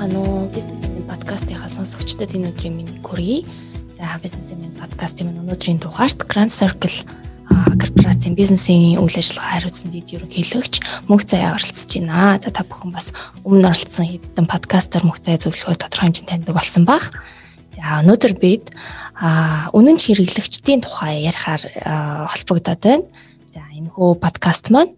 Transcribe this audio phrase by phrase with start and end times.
[0.00, 3.44] Ано бизнесмен подкастынхаа сонсогчдод энэ өдрийн минь хүргэе.
[3.92, 7.04] За бизнесмен подкастын минь өнөөдрийн дугаарт Grand Circle
[7.76, 12.40] корпорацийн бизнесийн үйл ажиллагаа хариуцсан дэд ерөнхийлөгч мөнх заяа оролцож байна.
[12.40, 13.12] За та бүхэн бас
[13.44, 17.04] өмнө оролцсон хэдэн подкастаар мөнх заяа зөвлөхөөр тодорхой хэмжээнд таньдаг болсон баг.
[17.76, 18.72] За өнөөдөр бид
[19.76, 21.60] үнэн хэрэглэгчдийн тухай ярихаар
[22.32, 23.04] холбогдоод байна.
[23.52, 24.96] За энэ хөө подкаст маань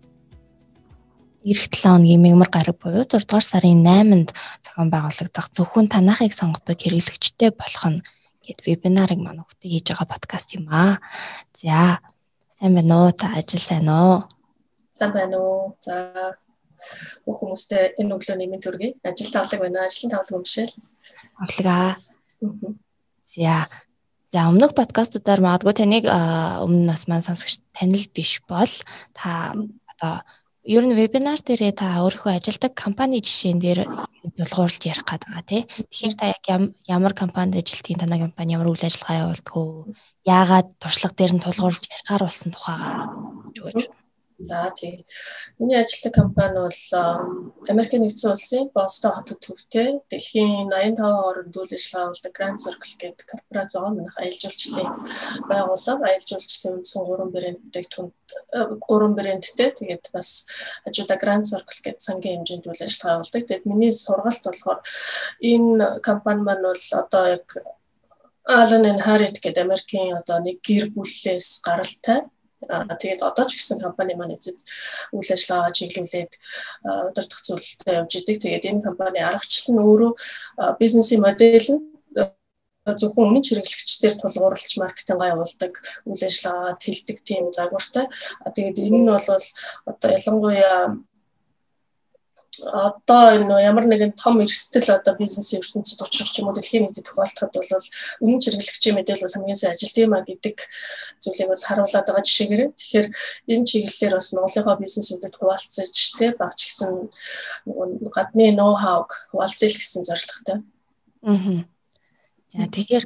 [1.44, 4.30] эх 7 хоногийн мягмар гараг буюу 6 дугаар сарын 8-нд
[4.72, 8.00] зохион байгуулагдах зөвхөн танахыг сонгодог хэрэглэгчтэй болох нь
[8.40, 10.96] гэд вебинарыг маань өгдөг хийж байгаа подкаст юм аа.
[11.52, 12.00] За
[12.56, 13.12] сайн байна уу?
[13.12, 14.24] Та ажил сайн уу?
[14.96, 15.76] Сайн байна уу?
[15.84, 16.40] За
[17.28, 18.96] бүх хүмүүстээ энэ өглөөний мэнд төргий.
[19.04, 19.84] Ажил тавлаг байна.
[19.84, 20.72] Ажлын тавлаг өмшөөл.
[21.36, 21.92] Тавлаг аа.
[23.28, 23.68] За
[24.32, 28.72] За өмнөх подкастуудаар магадгүй таныг өмнө нас маань сонсогч танил биш бол
[29.12, 29.52] та
[30.00, 30.24] одоо
[30.64, 33.80] ер нь вебинар дээрээ та өөрийнхөө ажилдаг компани жишээн дээр
[34.38, 35.62] тулгуурлаж ярих гээд байгаа тий.
[35.66, 36.42] Тэгэхээр та яг
[36.86, 39.94] ямар компанид ажилтгийг танай компани ямар үйл ажиллагаа явуулдаг вэ?
[40.22, 44.01] Яагаад туршлага дээр нь тулгуурлаж ярихаар болсон тухайгаа.
[44.38, 45.04] За тийм.
[45.58, 46.80] Миний ажилладаг компани бол
[47.68, 53.26] Америкийн нэгдсэн улсын Бостон хотод төвтэй дэлхийн 85 орнд үйл ажиллагаа явуулдаг Grand Circle гэдэг
[53.30, 53.90] корпорац байгаа.
[53.92, 54.90] Манайх аялал жуулчлалын
[55.50, 58.12] байгууллага, аялал жуулчлалын үндсэн 3 брэндтэй түнд
[58.52, 59.70] 3 брэндтэй.
[59.78, 60.28] Тэгээд бас
[60.84, 63.42] хажуудаа Grand Circle гэдэг сангийн хэмжээнд үйл ажиллагаа явуулдаг.
[63.46, 64.80] Тэгээд миний сургалт болохоор
[65.40, 67.46] энэ компани маань бол одоо яг
[68.44, 72.26] Alan and Harriet гэдэг Америкийн одоо нэг гэр бүлээс гаралтай
[72.70, 74.58] тэгээд одоо ч гэсэн компани маань эцэд
[75.12, 76.32] үйл ажиллагаа чиглүүлээд
[77.10, 78.36] удирдах зүйлтэй явж идэг.
[78.42, 80.12] Тэгээд энэ компани аргачлал нь өөрөө
[80.78, 81.82] бизнесийн модель нь
[82.82, 85.72] зөвхөн өмнө хэрэглэгчдээр тулгуурлаж маркетингаа явуулдаг
[86.10, 88.06] үйл ажиллагаа тэлдэг тийм загвартай.
[88.42, 89.26] Тэгээд энэ нь бол
[89.86, 90.98] одоо ялангуяа
[92.60, 97.08] одоо энэ ямар нэгэн том эрсдэл одоо бизнесийн ертөнцид учрах ч юм уу дэлхийн нийтэд
[97.08, 97.88] тохиолдоход бол
[98.20, 100.56] үнэн хэрэглэгчийн мэдээлэл хамгийн сайн ажилт юм а гэдэг
[101.24, 102.62] зүйлийг бол харуулад байгаа жишээгээр.
[102.76, 103.08] Тэгэхээр
[103.56, 106.92] энэ чиглэлээр бас Монголынхаа бизнесүүдэд хуваалцаж тэ багч гэсэн
[108.12, 110.58] гадны ноу хауг хуваалцъя гэсэн зорилготой.
[111.24, 111.64] Аа.
[112.52, 113.04] За тэгэхээр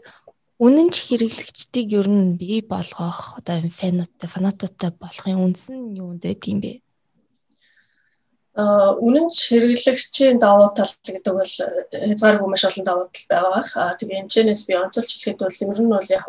[0.59, 6.43] үнэн ч хэрэглэгчдийг ер нь бий болгох одоо фанаттай фанатуудтай болохын үндс нь юунд байд
[6.51, 6.83] юм бэ?
[8.56, 11.55] Үнэн хэрэглэгчийн давуу тал гэдэг бол
[11.93, 13.62] хязгааргүй маш олон давуу тал байгаа.
[13.77, 16.27] Аа тэгээ энэчнээс би онцолж хэлэхэд бол ер нь бол яг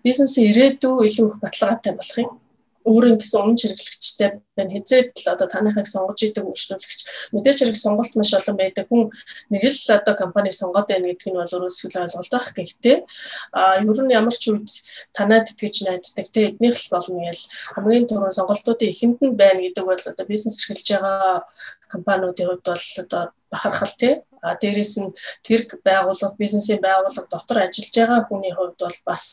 [0.00, 2.32] бизнесийн ирээдүй илүү их баталгаатай болох юм
[2.86, 4.72] өөрөө гэсэн өмнө хэрэглэгчтэй байна.
[4.72, 7.00] Хизээд л одоо таныхыг сонгож идэг үйлчлүүлэгч
[7.34, 8.86] мэдээж хэрэг сонголт маш олон байдаг.
[8.86, 9.10] Хүн
[9.50, 12.48] нэг л одоо компаниг сонгоод байна гэдг нь бол өөрөөсөө ойлголт байх.
[12.54, 12.96] Гэхдээ
[13.52, 14.70] а ер нь ямар ч үед
[15.12, 17.40] танаад итгэж найддаг те эднийх л болно гэж
[17.74, 21.42] хамгийн түрүүн сонголтуудын эхэнд нь байна гэдэг бол одоо бизнес эрхэлж байгаа
[21.90, 24.10] компаниудын хувьд бол одоо бахархал те
[24.42, 25.14] а дээрэс нь
[25.46, 29.24] тэр байгууллага бизнесийн байгууллага дотор ажиллаж байгаа хүний хувьд бол бас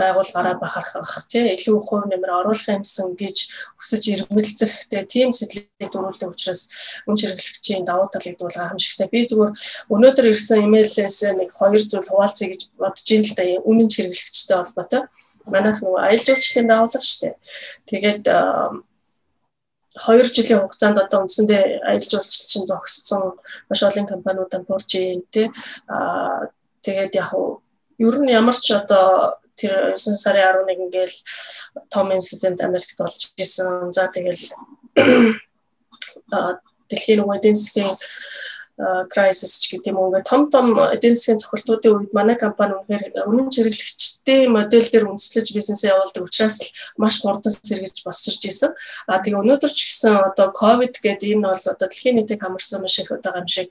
[0.00, 3.36] байгууллагаараа бахархах тий илүү хувь нэмэр оруулах юмсан гэж
[3.76, 6.62] хүсэж ирмэлцэх тий тийм сэтлийг дөрүүлдэг учраас
[7.04, 9.08] үн хэрэглэгчийн давуу талыг дуулах гайхамшигтай.
[9.12, 9.52] Би зүгээр
[9.92, 15.02] өнөөдөр ирсэн имэйлээс нэг хоёр зүйл хуваалцъя гэж бодож ин л да үнэн хэрэглэгчтэй холбоотой.
[15.44, 17.34] Манайх нөгөө аялал жуулчлалын байгууллага дээ.
[17.88, 18.24] Тэгээд
[19.98, 23.22] 2 жилийн хугацаанд одоо үндсэндээ аялал жуулчлалчин зогссон
[23.68, 25.50] маш олон компаниудад бурж ийн тий
[25.90, 26.46] аа
[26.86, 27.30] тэгээд яг
[27.98, 31.16] ер нь ямар ч одоо тэр 9 сарын 11 гээл
[31.92, 33.92] том инцидент Америкт болж исэн.
[33.92, 34.40] За тэгэл
[36.90, 37.94] дэлхийн нөгөө эдийн засгийн
[39.12, 43.52] crisis ч гэдэг юм ингээд том том эдийн засгийн цохилтуудын үед манай компани үнэхээр үнэн
[43.52, 48.72] хэрэглэгчтэй модель дээр үндэслэж бизнесээ явуулдаг учраас л маш хурдан сэргийж босчирч исэн.
[49.04, 52.96] А тэгээ өнөөдөр ч гэсэн одоо ковид гэдэг энэ бол одоо дэлхийн нийтийг хамарсан маш
[52.96, 53.68] их одоо юм шиг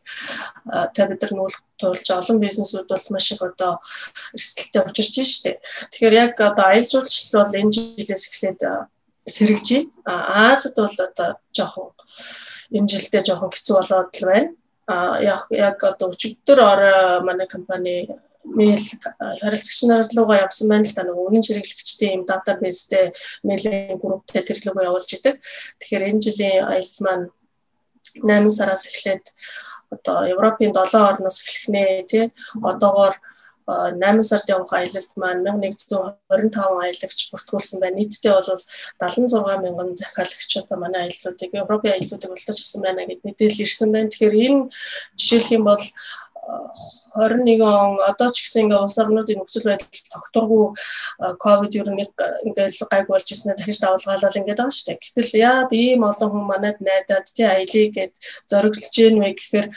[0.69, 3.81] та бид нар нүүл туулж олон бизнесүүд бол маш их одоо
[4.37, 5.57] эрсдэлтэй учирч штэ.
[5.89, 8.61] Тэгэхээр яг одоо аялал жуулчлал бол энэ жилээс эхлээд
[9.25, 9.67] сэргэж
[10.05, 10.53] байна.
[10.53, 11.97] Азад бол одоо жоохон
[12.77, 14.58] энэ жилдээ жоохон хэцүү болоод л байна
[15.21, 18.09] яг яг одоо өчигдөр орой манай компани
[18.43, 18.81] мэйл
[19.41, 23.13] харилцагч нар руугаа явсан байна л да нэг үнэн хэрэглэгчдийн юм датабейстэй
[23.43, 25.35] мэйлийн групптэй тэр рүүгээ явуулж идэг.
[25.79, 27.25] Тэгэхээр энэ жилийн аялал маань
[28.25, 29.25] 8 сараас эхлээд
[29.93, 32.25] одоо Европын 7 орноос эхлэх нэ тий
[32.63, 33.15] одоогоор
[33.69, 37.97] 8 сард явах аялалд маань 1125 аялагч бүртгүүлсэн байна.
[37.97, 43.63] Нийтдээ бол 76 мянган захиалагч одоо манай аяллуудыг Европын аяллуудыг уралдаж авсан байна гэд мэдээлэл
[43.65, 44.09] ирсэн байна.
[44.09, 44.61] Тэгэхээр энэ
[45.19, 45.83] жишээлх юм бол
[47.15, 50.65] 21 он одоо ч гэсэн ингээ улс орнуудын нөхцөл байдал тогтургүй
[51.41, 52.05] ковид ер нь
[52.47, 55.01] ингээл гайг болж ирснээр дахиж давалгаалал ингээд байгаа шүү дээ.
[55.01, 58.13] Гэтэл яад ийм олон хүн манад найдаад тий аялыг гээд
[58.49, 59.67] зориглож гин вэ гэхээр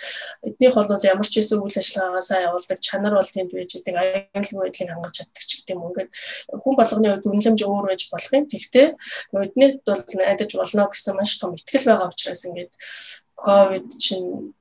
[0.48, 4.60] эднийх бол ямар ч хэсэг үйл ажиллагаагаа сайн явуулдаг чанар бол тэнд байж идэг аюулгүй
[4.60, 5.88] байдлыг хангаж чаддаг ч гэдэг юм.
[5.88, 6.10] Ингээд
[6.62, 8.44] хүн болгоны хувьд үнэлэмж өөр байж болох юм.
[8.48, 8.88] Тэгтээ
[9.44, 12.72] эднийт бол найдаж болно гэсэн маш том ихтгэл байгаа учраас ингээд
[13.36, 14.54] ковид чинь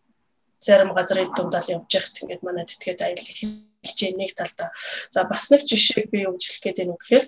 [0.62, 4.69] зарим газрын дундаа л явж яхад ингээд манад итгээд аялал хэлж нэг талдаа.
[5.10, 7.25] За бас нэг жишээг би өгчлөх байна уу гэхээр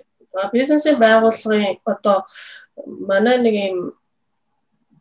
[0.54, 2.24] бизнесийн байгууллагын одоо
[3.10, 3.78] манай нэг юм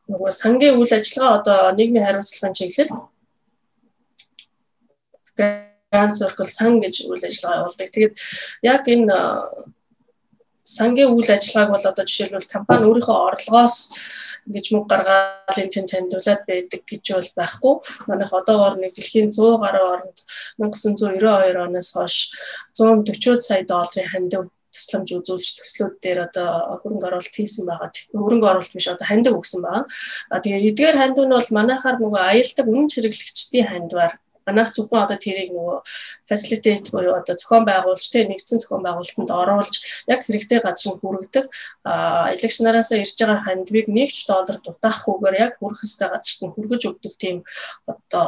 [0.10, 2.92] нөгөө сангийн үйл ажиллагаа одоо нийгмийн хариуцлагын чиглэл
[5.38, 7.90] Grand Circle сан гэж үйл ажиллагаа явуулдаг.
[7.94, 8.16] Тэгээд
[8.66, 9.18] яг энэ
[10.64, 13.78] сангийн үйл ажиллагааг бол одоо жишээлбэл компани өөрийнхөө орлогоос
[14.48, 17.74] ингэж мөнгө гаргаад энэ тэн таньдуулаад байдаг гэж бол байхгүй.
[18.08, 20.18] Манайх одоогоор нэг дэлхийн 100 гаруй оронд
[20.60, 22.16] 1992 оноос хойш
[22.76, 24.44] 140 сая долларын хандив
[24.74, 27.90] тусламж үзүүлж төслүүд дээр одоо хөрөнгө оруулалт хийсэн байгаа.
[28.10, 29.86] Хөрөнгө оруулалт биш одоо хандив өгсөн байгаа.
[30.42, 34.14] Тэгээ эдгээр хандив нь бол манайхаар нөгөө аялдаг үнэн хэрэглэгчдийн хандиваар
[34.48, 35.78] манайх зөвхөн одоо тэрийг нөгөө
[36.30, 39.76] facilitate буюу одоо зохион байгуулж тэ нэгдсэн зохион байгуулалтанд оруулж
[40.14, 41.46] яг хэрэгтэй газар нь хүргэдэг
[41.84, 47.14] аялагч нараас ирж байгаа хандвиг 1 доллар дутаахгүйгээр яг хүрэх ёстой газарт нь хүргэж өгдөг
[47.22, 47.38] тийм
[47.88, 48.28] одоо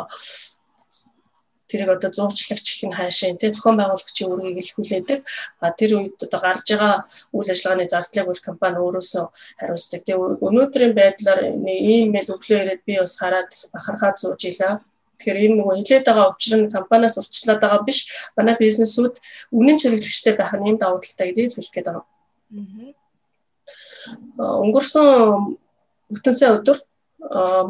[1.76, 5.20] тэрийг одоо зуучлагч их нь хаашаа тий зохион байгуулагчийн үүргийг л хүлээдэг.
[5.64, 6.96] А тэр үед одоо гарч байгаа
[7.36, 9.26] үйл ажиллагааны зардлыг бол компани өөрөөсөө
[9.60, 10.02] хариуцдаг.
[10.06, 14.74] Тэгээ өнөөдрийн байдлаар ийм л өглөө ирээд би бас хараад бахархаад сууж илаа
[15.16, 18.00] Тэгэхээр энэ нөгөө хилээд байгаа учир нь компаниас урьдчилаад байгаа биш.
[18.36, 19.16] Манай бизнесүүд
[19.56, 22.06] үнэн чирэгдэлтэй байх нь энэ давуу талтай гэдгийг хэлэх гээд байгаа.
[24.64, 25.08] Өнгөрсөн
[26.12, 26.78] бүтэн сая өдөр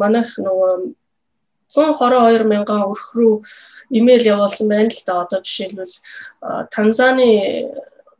[0.01, 0.71] манайх нөгөө
[1.69, 3.41] 122 мянган өрх рүү
[3.97, 5.95] имэйл явуулсан байна л да одоо жишээлбэл
[6.73, 7.29] Танзаны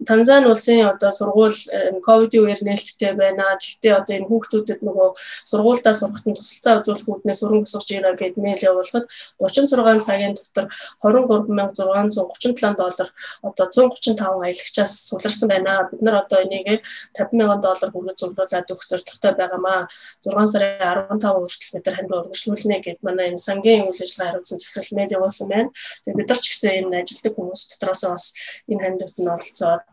[0.03, 1.56] Танзани улсын одоо сургууль
[2.03, 3.56] ковидын үеэр нээлттэй байна.
[3.56, 5.09] Гэхдээ одоо энэ хүүхдүүдэд нөгөө
[5.47, 9.07] сургуульдаа сурахад нь тусалцаа үзүүлэх үүднээс өрн гисгэж ийна гэд мэйл явуулахад
[9.39, 10.68] 36 цагийн дотор
[11.00, 13.09] 23637 доллар
[13.47, 15.88] одоо 135 аялагчаас суларсан байна.
[15.88, 16.83] Бид нар одоо энийг
[17.15, 19.88] 50000 доллар хүргэж зөвлүүлээд өгөх зорилготой байгаамаа.
[20.19, 24.59] 6 сарын 15 хүртэл бид нар хандив урагшлуулнэ гэд манай энэ сангийн үйл ажиллагаа хариуцсан
[24.59, 25.69] захирал мэйл явуулсан байна.
[26.03, 28.25] Тэгээ бид нар ч гэсэн энэ ажилтг хүмүүс дотроос бас
[28.69, 29.83] энэ хандивт нь оролцоод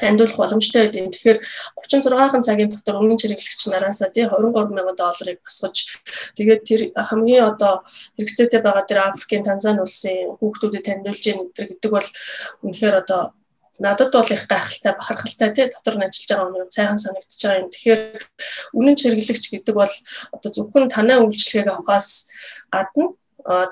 [0.00, 1.38] хандуулах боломжтой байдیں۔ Тэгэхээр
[1.82, 5.76] 36хан цагийн дотор өмнө чирэглэгч нараасаа тий 23 сая долларыг босгож
[6.36, 7.84] тэгээд тэр хамгийн одоо
[8.16, 12.08] хэрэгцээтэй байгаа тэр Африкийн Танзани улсын хүүхдүүдэд танилцуулж байгаа гэдэг бол
[12.64, 13.22] үнэхээр одоо
[13.80, 17.72] надад бол их гайхалтай бахархалтай тий дотор нь ажиллаж байгаа хүн сайхан санагдчихж байгаа юм.
[17.72, 18.02] Тэгэхээр
[18.78, 19.94] үнэн чирэглэгч гэдэг бол
[20.32, 22.30] одоо зөвхөн танай үйлчлэгийг авахаас
[22.68, 23.16] гадна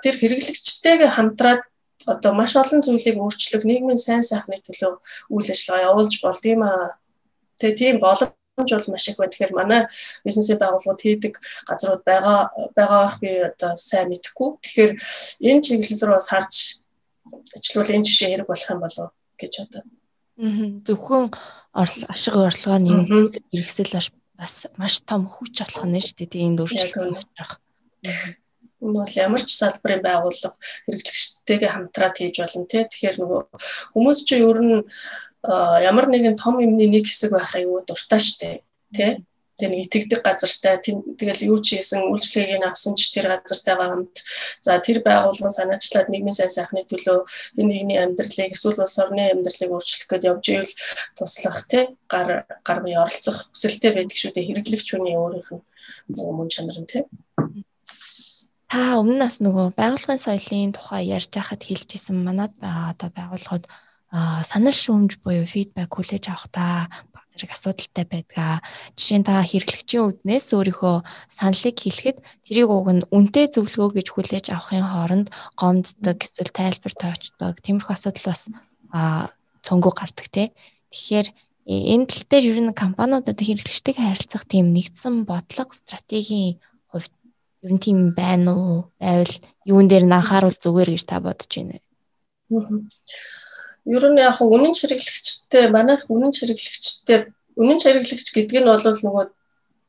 [0.02, 1.62] тэр хэрэглэгчтэйгээ хамтраад
[2.12, 4.92] одоо маш олон зүйлийг өөрчлөх нийгмийн сайн сайхны төлөө
[5.34, 6.98] үйл ажиллагаа явуулж болдгийм аа.
[7.58, 9.32] Тэгээ тийм боломж бол маш их байна.
[9.32, 9.80] Тэгэхээр манай
[10.26, 11.34] бизнесийн байгууллагууд хийдэг
[11.70, 12.38] газрууд байгаа
[12.76, 14.48] байгаах би одоо сайн мэдэхгүй.
[14.62, 14.92] Тэгэхээр
[15.48, 16.54] энэ чиглэл рүү бас харж
[17.56, 19.08] ажиллавал энэ жишээ хэрэг болох юм болов
[19.38, 19.86] гэж бодоод.
[19.86, 20.00] Аа
[20.40, 21.28] зөвхөн
[21.76, 24.10] ашиг орлогоо нэмэгдүүлэх хэрэгсэл
[24.40, 26.48] бас маш том хүч болох нь шүү дээ.
[26.48, 27.60] Энэ өөрчлөлт байх.
[28.80, 30.56] Энэ бол ямар ч салбарын байгууллага
[31.50, 32.84] хэрэглэгчтэйгээ хамтраад хийж болно тий.
[32.86, 33.40] Тэгэхээр нөгөө
[33.94, 34.78] хүмүүс чинь ер нь
[35.42, 38.62] ямар нэгэн том юмны нэг хэсэг байх аюу дуртай штэ
[38.94, 39.24] тий.
[39.58, 44.16] Тэр нэг итгэдэг газартай тэгэл юу ч хийсэн үйлчлэгийг нь авсан ч тэр газартайгаа хамт.
[44.64, 47.28] За тэр байгууллага санаачлаад нийгмийн сайн сайхны төлөө
[47.60, 50.74] энэ нэгний амьдралыг эсвэл улс орны амьдралыг өөрчлөх гээд явж ивэл
[51.12, 54.48] туслах тий гар гар буй оролцох хүсэлтэй байдаг шүү дээ.
[54.48, 55.60] Хэрэглэгч хүний өөрийнх нь
[56.08, 57.04] мөн чанар нь тий
[58.70, 63.66] Та өмнө нас нөгөө байгууллагын соёлын тухай ярьж байхад хэлжсэн манад байгаа одоо байгууллагууд
[64.46, 66.86] санал шүүмж буюу фидбек хүлээж авахдаа
[67.34, 68.62] зэрэг асуудалтай байдгаа.
[68.94, 70.96] Жишээ нь та хэрэглэгчийн үүднээс өөрийнхөө
[71.34, 77.54] саналыг хэлэхэд тэрийг уг нь үнтэй зөвлөгөө гэж хүлээж авахын хооронд гомддог эсвэл тайлбар тоочдог.
[77.66, 78.42] Тиймэрхүү асуудал бас
[79.66, 80.54] цөнгөө гардаг те.
[80.94, 81.28] Тэгэхээр
[81.66, 86.62] энэ тал дээр ер нь компаниудад хэрэглэгчтэйг харилцах тийм нэгдсэн бодлого стратегийн
[87.62, 88.78] ер нь тийм байна уу?
[89.00, 91.80] Байвал юун дээр нь анхааруул зүгээр гэж та бодож байна вэ?
[93.86, 97.18] Ер нь яг үнэн чирэглэгчтэй манайх үнэн чирэглэгчтэй
[97.60, 99.24] үнэн чирэглэгч гэдэг нь бол нөгөө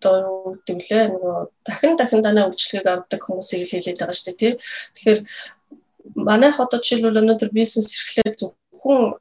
[0.01, 4.40] одоо юу гэдэг лээ нөгөө дахин дахин данаа үйлчлэгийг авдаг хүмүүсийг хэлээд байгаа шүү дээ
[4.42, 4.54] тий.
[4.96, 5.20] Тэгэхээр
[6.16, 8.40] манайх одоо жишээлбэл өнөөдөр бизнес эрхлээд
[8.82, 9.16] хүн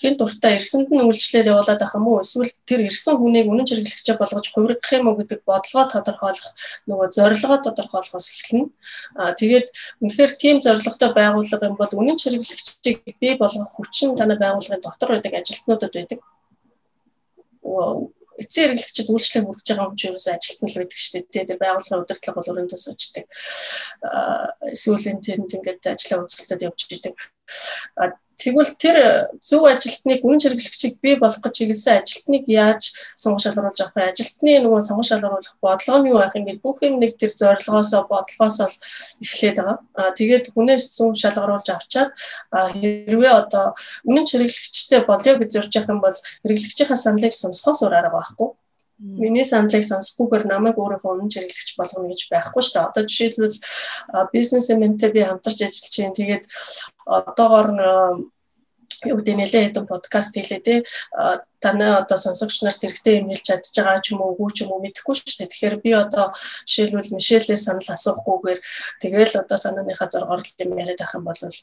[0.00, 4.16] хин дуртай ирсэнд нь үйлчлэл явуулаад байх юм уу эсвэл тэр ирсэн хүнийг үнэн хэрэглэгчээ
[4.18, 6.50] болгож хувиргах юм уу гэдэг бодлогоо тодорхойлох
[6.90, 8.66] нөгөө зорилгоо тодорхойлохоос эхэлнэ.
[9.20, 9.66] Аа тэгээд
[10.02, 15.32] үнэхээр тийм зорилготой байгууллага юм бол үнэн хэрэглэгчийг бий болгох хүчин танай байгууллагын дотор байдаг
[15.38, 16.18] ажилтнуудад байдаг
[18.40, 21.44] эцсийн хэрэглэгчид үйлчлэг хүргэж байгаа юм чи ерөөсөө ажилтан л байдаг шүү дээ.
[21.48, 23.24] Тэр байгууллагын удирдлага бол өрөөндөө суучдаг.
[24.76, 27.16] Эсвэл энэ тэнд ингээд ажлаа үзэлтэд явж идэг.
[28.36, 28.96] Тэгвэл тэр
[29.40, 34.12] зөв ажилтныг үнэн хэрэглэгчийг бий болгох гэж чиглэсэн ажилтныг яаж сонгож шалгаруулж авах вэ?
[34.12, 38.04] Ажилтны нөгөө сонгож шалгаруулах бодлого нь юу байх юм гээд бүх юм нэг тэр зорилгоосоо
[38.12, 38.68] бодлогоосоо
[39.24, 39.78] эхлээд байгаа.
[39.96, 42.12] Аа тэгээд хүнээс зөв шалгаруулж авчаад
[42.52, 43.72] хэрвээ одоо
[44.04, 48.48] үнэн хэрэглэгчтэй болё гэж зорж явах юм бол хэрэглэгчийн саналыг сонсохоос өөр арга байхгүй.
[48.98, 52.88] Миний саналыг сонсохгүйгээр намайг өөрийнхөө үнэн хэрэглэгч болгоно гэж байхгүй шүү дээ.
[52.88, 53.56] Одоо жишээлбэл
[54.32, 56.44] бизнесментэй би хамтарч ажиллаж чинь тэгээд
[57.04, 57.68] одоогоор
[59.04, 60.74] юу гэдэг нэлээд хэдэн подкаст хийлээ те
[61.60, 64.72] танай одоо сонсогч нарт хэрэгтэй юм хэлж чадж байгаа ч юм уу үгүй ч юм
[64.72, 65.50] уу мэдэхгүй шүү дээ.
[65.52, 66.26] Тэгэхээр би одоо
[66.68, 68.60] жишээлбэл Мишелээс санал асуухгүйгээр
[69.02, 71.60] тэгэл одоо санааныхаа зоргоор юм яриад байх юм бол аль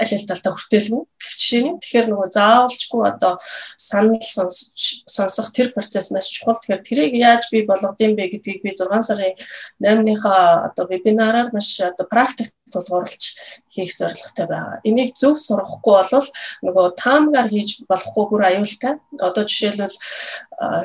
[0.00, 1.78] аль талдаа хүртээлгүй гэх жишээ нь.
[1.78, 3.32] Тэгэхээр нөгөө заавалчгүй одоо
[3.78, 6.58] санал сонсох тэр процесс маш чухал.
[6.58, 9.38] Тэгэхээр тэрийг яаж би болгодсон бэ гэдгийг би 6 сарын
[9.78, 13.24] 8-ныхаа одоо вебинараар маш одоо практик тулгуурлаж
[13.70, 14.82] хийх зорилготой байгаа.
[14.82, 16.28] Энийг зөв сурахгүй бол
[16.66, 18.98] нөгөө таамгаар хийж болохгүй бүр аюултай.
[19.22, 19.96] Одоо жишээлбэл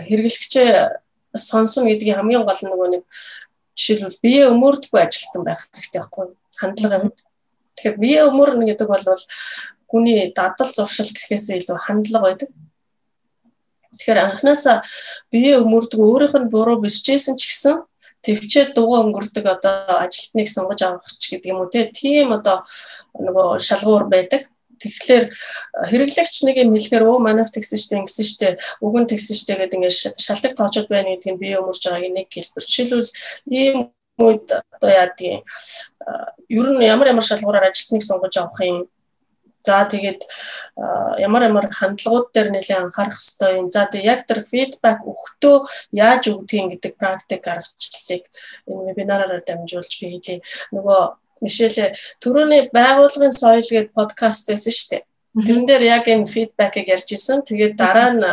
[0.07, 0.69] хэрэглэгчээ
[1.33, 3.03] сонсон гэдгийг хамгийн гол нь нөгөө нэг
[3.73, 6.25] жишээлбэл бие өмөрдөггүй ажилтан байх хэрэгтэй байхгүй
[6.61, 7.19] хандлагын хувьд
[7.79, 9.05] Тэгэхээр бие өмөрнө гэдэг бол
[9.87, 12.49] хүний дадал зуршил гэхээсээ илүү хандлага байдаг.
[13.95, 14.83] Тэгэхээр анханасаа
[15.31, 17.75] бие өмөрдөг өөрийнх нь буруу бисчээсэн ч гэсэн
[18.25, 22.63] төвчээ дугаа өнгөрдөг одоо ажилтныг сонгож авах ч гэдэг юм уу тийм одоо
[23.15, 24.47] нөгөө шалгуур байдаг.
[24.79, 25.25] Тэгэхээр
[25.91, 28.47] хэрэглэгч нэг юм хэлэхээр өө манайх тэгсэн штэ ингэсэн штэ
[28.79, 32.63] үгэн тэгсэн штэ гэдэг ингээд шалдаг тоочод байна гэдгийг би өмөрж байгааг нэг хэлбэр.
[32.63, 33.11] Жишээлбэл
[33.51, 33.91] ийм
[34.23, 35.43] үед одоо яадгийн
[36.47, 38.87] ер нь ямар ямар шалгуураар ажилтныг сонгож авах юм
[39.65, 40.21] За тэгээд
[41.19, 43.67] ямар ямар хандлагууд дээр нэлээд анхаарах хэрэгтэй юм.
[43.71, 45.57] За тэгээд яг тэр фидбек өгтөө
[45.91, 48.23] яаж өгдгийг гэдэг практик аргачлалыг
[48.71, 50.41] энэ вебинараар дамжуулж би хэлье.
[50.71, 51.01] Нөгөө
[51.43, 55.03] Мишель түрүүний байгууллагын соёл гэдэг подкаст байсан шүү дээ.
[55.37, 57.45] Тэрэн дээр яг энэ фидбэкийг ярьж исэн.
[57.45, 58.25] Тэгээд дараа нь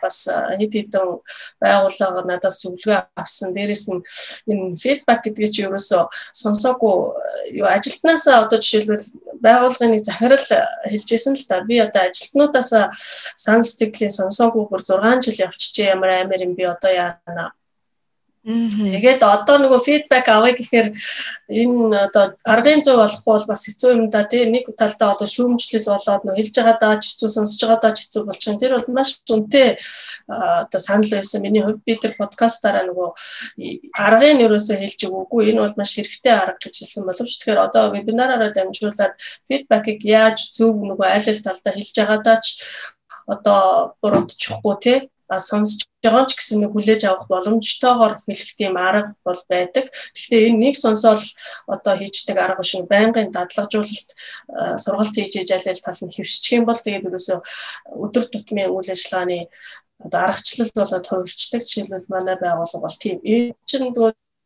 [0.00, 1.20] бас хэд хэдэн
[1.60, 3.52] байгууллага надаас зөвлөгөө авсан.
[3.52, 4.00] Дээрээс нь
[4.48, 6.94] энэ фидбэк гэдгийг чи ерөөсөө сонсоогүй
[7.60, 9.04] юу ажилтнаасаа одоо жишээлбэл
[9.44, 10.48] байгууллагын нэг захирал
[10.88, 11.60] хэлжсэн л та.
[11.68, 12.72] Би одоо ажилтнуудаас
[13.36, 15.92] сан сэтгэлийн сонсоогүй бүр 6 жил явчихжээ.
[15.92, 17.52] Ямар амар юм би одоо яана
[18.46, 20.88] Тэгээд одоо нөгөө фидбек авъя гэхээр
[21.50, 25.90] энэ одоо аргын зүй болохгүй бол бас хэцүү юм да тий нэг талдаа одоо шүүмжлэл
[25.90, 28.60] болоод нөгөө хэлж байгаа даа хэцүү сонсож байгаа даа хэцүү болчихно.
[28.62, 29.68] Тэр бол маш үнэтэй
[30.30, 31.42] одоо санал байсан.
[31.42, 33.08] Миний хувьд би тэр подкастаараа нөгөө
[33.98, 35.42] аргыг ерөөсөө хэлж өгөөгүй.
[35.50, 39.18] Энэ бол маш хэрэгтэй арга гэж хэлсэн боловч тэгэхээр одоо вебинараараа дамжуулаад
[39.50, 42.62] фидбекийг яаж зөв нөгөө айл ал талдаа хэлж байгаа даа ч
[43.28, 44.98] одоо буруудчихгүй тий
[45.36, 49.92] сонсож байгаа ч гэсэн нэг хүлээж авах боломжтойгоор хэлэх тийм арга бол байдаг.
[50.14, 51.22] Гэхдээ энэ нэг сонсоол
[51.66, 54.08] одоо хийждэг арга шиг байнгын дадлагжуулалт
[54.80, 57.38] сургалт хийж ээж аль тал нь хэвшчих юм бол тэгээд ерөөсөө
[58.04, 59.50] өдөр тутмын үйл ажиллагааны
[60.04, 63.18] одоо аргачлал болоод хувирчдаг жишээлбэл манай байгууллага бол тийм.
[63.26, 63.90] Энэ чинь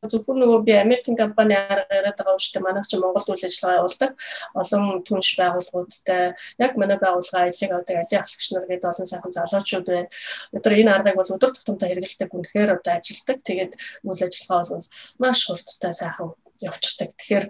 [0.02, 4.10] зөвхөн нөгөө би Америкийн компани арга яриад байгаа учраас манайх ч Монголд үйл ажиллагаа явуулдаг
[4.58, 9.86] олон түнш байгууллагуудтай яг манай байгууллага аялыг авдаг аялын ахлагч нар гэдэг олон сайхан залуучууд
[9.86, 10.10] байна.
[10.50, 13.38] Өдөр энэ аргыг бол өдөр тутамдаа хэрэглэдэг үнэхээр одоо ажилдаг.
[13.46, 14.86] Тэгээд үйл ажиллагаа бол
[15.22, 17.10] маш хурдтай сайхан явчихдаг.
[17.14, 17.46] Тэгэхээр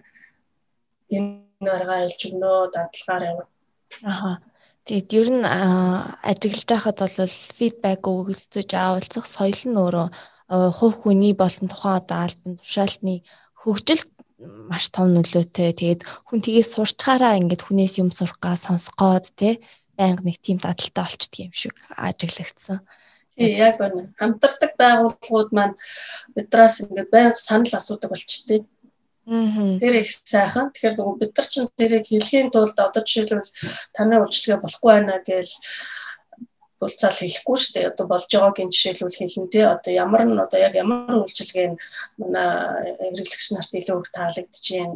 [1.16, 3.44] энэ арга аялж өгнөө дадлагаар явна.
[4.04, 4.44] Аха.
[4.84, 10.08] Тэгээд ер нь ажиглаж байхад бол фидбек өгөлцөж авалцах соёл нь өөрөө
[10.52, 13.24] хувь хүний болон тухайн одоо албан тушаалтны
[13.56, 14.10] хөгжилд
[14.68, 15.72] маш том нөлөөтэй.
[15.72, 19.62] Тэгээд хүн тгийж сурчхаараа ингээд хүнээс юм сурах га сонсгоод те
[19.96, 22.84] байнга нэг тийм дадалтай болчдөг юм шиг ажиглагдсан.
[23.38, 24.12] Тий яг үнэ.
[24.20, 25.76] Хамтардаг байгууллагууд маань
[26.36, 28.66] бидраас ингээд байнга санал асуудаг болчтой.
[29.24, 29.78] Аа.
[29.78, 30.74] Тэр их сайхан.
[30.74, 33.54] Тэгэхээр нөгөө бид нар чинь тэрийг хэлхийн тулд одоо жишээлбэл
[33.94, 35.48] таны үйлчлэгээ болохгүй байна гэж
[36.82, 37.90] булцаал хийхгүй шүү дээ.
[37.94, 39.62] Одоо болж байгаагийн жишээлбэл хэлэн тий.
[39.62, 41.80] Одоо ямар нь одоо яг ямар үйлчилгээ нь
[42.18, 42.50] манай
[42.98, 44.92] хэрэглэгч нарт илүү их таалагдчихээн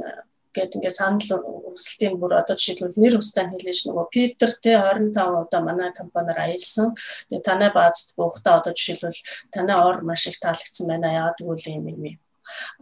[0.57, 1.31] гэд ингээд санал
[1.71, 6.97] өрсөлтийн бүр одоо жишээлбэл нэр устаа хэлээж нөгөө Питер те 25 удаа манай компаниар аялсан.
[7.29, 9.21] Тэгээ танай баазд буухтаа одоо жишээлбэл
[9.55, 11.13] танай ор маш их таалагдсан байна.
[11.13, 12.03] Яагаад гэвэл юм юм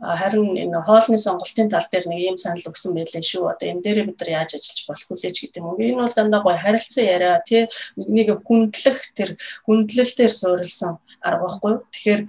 [0.00, 3.50] Харин энэ хоолны сонголтын тал дээр нэг ийм санал өгсөн байлээ шүү.
[3.52, 5.78] Одоо энэ дээр бид нар яаж ажиллаж болох вэ гэдэг юм.
[5.78, 9.30] Энэ бол дандаа гоё харилцан яриа тий нэг хүндлэх тэр
[9.66, 11.75] хүндлэлтээр суурилсан арга байхгүй.
[11.92, 12.21] Тэгэхээр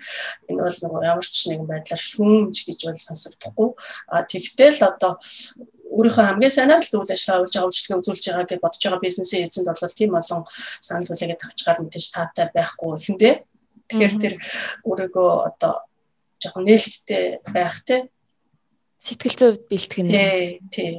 [0.49, 3.69] энэ бол нэг ямар ч нэгэн байдлаар шүүмж гэж бол сонсогдохгүй.
[4.07, 5.19] А тэгтэл одоо
[5.95, 9.45] өөрийнхөө хамгийн сайнаар л үйл ажиллагаа үйлж байгаа үйлчлэгээ үзүүлж байгаа гэж бодож байгаа бизнесийн
[9.47, 10.41] эзэнд бол тийм олон
[10.81, 13.35] санал хүлээгээд авчгаар мэдээж таатай байхгүй ихэндээ.
[13.85, 14.33] Тэгэхээр тэр
[14.89, 15.73] өөрийгөө одоо
[16.45, 18.07] жоохон нээлттэй байх те
[19.01, 20.13] сэтгэл зүйд бэлтгэх нь.
[20.13, 20.91] Тий, тий.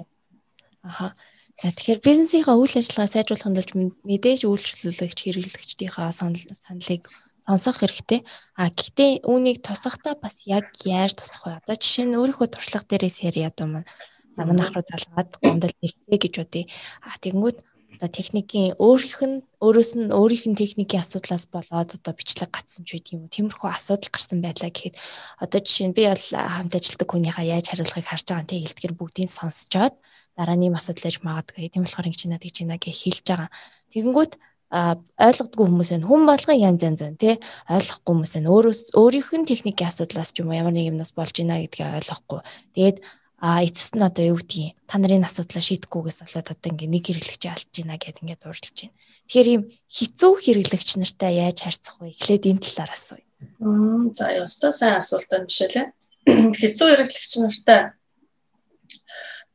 [0.82, 1.14] Аха.
[1.56, 3.72] За тэгэхээр бизнесийнхаа үйл ажиллагаа сайжруулахын тулд
[4.04, 7.08] мэдээж үйлчлүүлэгч хэрэглэгчдийнхаа саналыг
[7.48, 8.20] сонсох хэрэгтэй.
[8.60, 11.58] А гэхдээ үүнийг тусахтаа бас яг яаж тусах вэ?
[11.64, 13.88] Одоо жишээ нь өөрийнхөө туршлага дээрээс яриа одоо маань
[14.36, 16.64] манайх руу залгаад гомдол хэлээ гэж бодъё.
[17.06, 17.58] А тэгэнгүүт
[17.96, 22.94] одоо техникийн өөрийнх нь өөрөөс нь өөрийнх нь техникийн асуудлаас болоод одоо бичлэг гацсан ч
[22.94, 23.32] байдаг юм уу.
[23.32, 24.94] Тиймэрхүү асуудал гарсан байлаа гэхэд
[25.40, 29.30] одоо жишээ нь би бол хамт ажилтдаг хүнийхээ яаж хариулахыг харж байгаа те илтгэр бүгдийг
[29.32, 29.94] сонсчоод
[30.36, 31.72] дараа нь юм асуудал ээж магадгүй.
[31.72, 33.50] Тийм болохоор ингэж надад гэж байна гэж хэлж байгаа.
[33.90, 34.32] Тэгэнгүүт
[34.70, 36.06] ойлгодгүй хүмүүс байна.
[36.10, 37.34] Хүн болгон янз янз байна тий.
[37.70, 38.50] Ойлгохгүй хүмүүс байна.
[38.50, 42.40] Өөрөөс өөрийнх нь техникийн асуудлаас ч юм уу ямар нэг юмнаас болж байна гэдгийг ойлгохгүй.
[42.74, 42.96] Тэгээд
[43.38, 47.42] а эцэст нь одоо юу гэдгийг та нарын асуудлаа шийдэхгүйгээс болоод одоо ингээ нэг хэрэглэгч
[47.52, 48.96] алж гинэ гэд ингээ дурдж байна.
[49.28, 49.62] Тэгэхээр ийм
[49.92, 52.16] хэцүү хэрэглэгч нартай яаж харьцах вэ?
[52.16, 53.26] Эхлээд энэ талаар асууя.
[53.60, 55.86] Мм за ёстой сайн асуулт байна бишэлээ.
[56.60, 57.80] Хэцүү хэрэглэгч нартай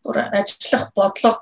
[0.05, 1.41] бүр ажиллах бодлого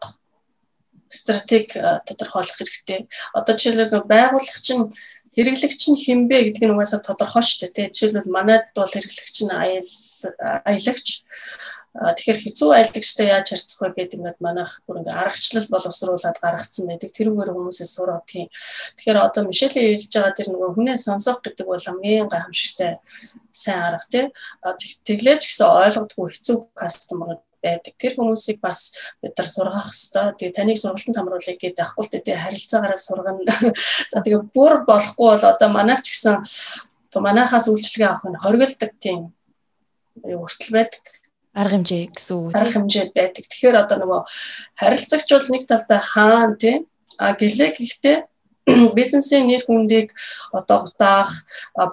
[1.10, 1.76] стратеги
[2.08, 3.10] тодорхойлох хэрэгтэй.
[3.34, 4.94] Одоо жишээлбэл байгууллага чинь
[5.34, 7.92] хэрэглэгч нь хинбэ гэдэг нь угаасаа тодорхой шүү дээ.
[7.92, 9.54] Жишээлбэл манайд бол хэрэглэгч нь
[10.70, 11.08] аялагч
[11.90, 17.10] Тэгэхээр хэцүү айлгчтай яаж харьцах вэ гэдэг ингээд манайх бүр ингээд аргачлал боловсруулад гаргацсан байдаг.
[17.18, 18.48] Тэрүүгээр хүмүүсээс сургадгийн.
[18.94, 23.02] Тэгэхээр одоо Мишелийн хэлж байгаа тэр нөгөө хүнээ сонсох гэдэг бол хамгийн гайхамшигтай
[23.50, 24.30] сайн арга тий.
[25.02, 27.94] Тэглээч гэсэн ойлгодгүй хэцүү кастомер байдаг.
[27.98, 28.94] Тэр хүмүүсийг бас
[29.26, 30.38] бид нар сургах хэвээр.
[30.38, 33.42] Тэгээ таныг сургалтанд хамруулъя гэдэг ахгүй л дээ харилцаагаараа сургана.
[34.14, 36.38] За тэгээ бүр болохгүй бол одоо манайх ч гэсэн
[37.18, 39.34] манайхаас үйлчлэгээ авах нь хоригддаг тийм
[40.22, 41.02] өртөл байдаг
[41.60, 43.44] арга хэмжээ гэсэн үг тийм арга хэмжээ байдаг.
[43.52, 44.22] Тэгэхээр одоо нөгөө
[44.80, 46.80] харилцагч бол нэг талдаа хаан тийм
[47.20, 48.18] а гэлээ гэхдээ
[48.98, 50.16] бизнесийн нэр хүндийг
[50.54, 51.32] одоо гутаах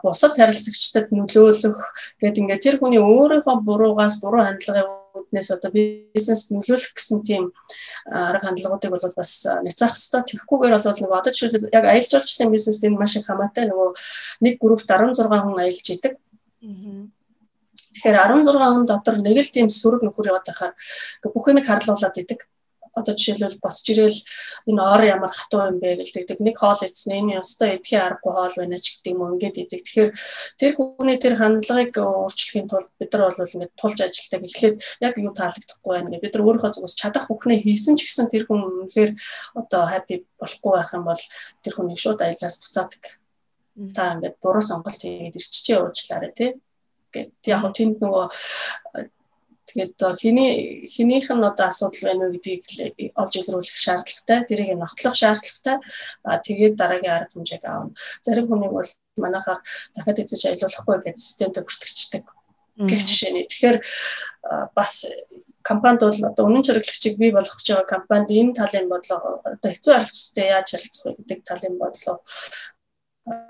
[0.03, 1.79] бусад харилцагчдад нөлөөлөх
[2.21, 7.51] гэдэг ингээд тэр хүний өөрийнхөө буруугаас буруу хандлагын үүднээс одоо бизнест нөлөөлөх гэсэн тийм
[8.07, 9.33] арга хандлагуудыг бол бас
[9.65, 13.65] няцаах хэвээр тэгэхгүйгээр бол нөгөө одоо жишээлбэл яг аялал жуулчлалын бизнест энэ маш их хамаатай
[13.67, 13.89] нөгөө
[14.45, 16.13] нэг группт 16 хүн аялж идэг.
[17.97, 20.73] Тэгэхээр 16 хүн дотор нэг л тийм сөрөг нөхөр яваад байхаар
[21.33, 22.45] бүх юмыг харлуулад идэг.
[22.97, 24.21] Одоо жишээлбэл босч ирээл
[24.69, 26.41] энэ ор ямар хатуу юм бэ гэлдэг.
[26.41, 29.81] Нэг хоол идсэн энэ ёстой эдхийн аргагүй хоол байна ч гэдэг юм уу ингээд идэг.
[29.85, 30.11] Тэгэхээр
[30.57, 34.43] тэр хүний тэр хандлагыг өөрчлөхийн тулд бид нар бол ингээд тулж ажилтдаг.
[34.49, 38.33] Эхлээд яг юу таалагдахгүй байна гэ бид нар өөрийнхөө зүгээс чадах бүхнээ хийсэн ч гэсэн
[38.33, 39.13] тэр хүн үнэхээр
[39.61, 41.23] одоо happy болохгүй байх юм бол
[41.61, 43.05] тэр хүнийг шууд аялаас буцаадаг.
[43.93, 46.57] Та ингээд буруу сонголт хийгээд ирчихээ уучлаарай тий
[47.17, 48.27] гэд яг хөө тэнд нөгөө
[49.67, 50.53] тэгээд хиний
[50.87, 52.63] хинийх нь одоо асуудал байна уу гэдгийг
[53.19, 54.39] олж илрүүлэх шаардлагатай.
[54.47, 55.77] Тэрийг нотлох шаардлагатай.
[56.23, 59.61] А тэгээд дараагийн арга хэмжээг аавна зарим хүнийг бол манайхаар
[59.95, 62.25] дахиад эзэж аялуулахгүй гэж системтэй бүртгэждэг
[62.89, 63.79] гэх жишээний тэгэхээр
[64.77, 64.95] бас
[65.65, 69.93] компанид бол одоо үнэн чирэглагчийг бий болгох гэж байгаа компанид энэ талын бодлого одоо хэцүү
[69.97, 72.21] аргачлалтай яаж харилцах вэ гэдэг талын бодлого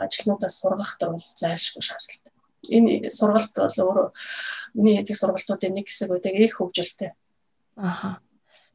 [0.04, 2.35] ажилтнуудаас сургах дор бол зайлшгүй шаардлагатай
[2.70, 4.08] энэ сургалт бол өөрөө
[4.74, 7.10] миний хийдэг сургалтуудын нэг хэсэг байдаг их хөгжилтэй.
[7.76, 8.20] Аха.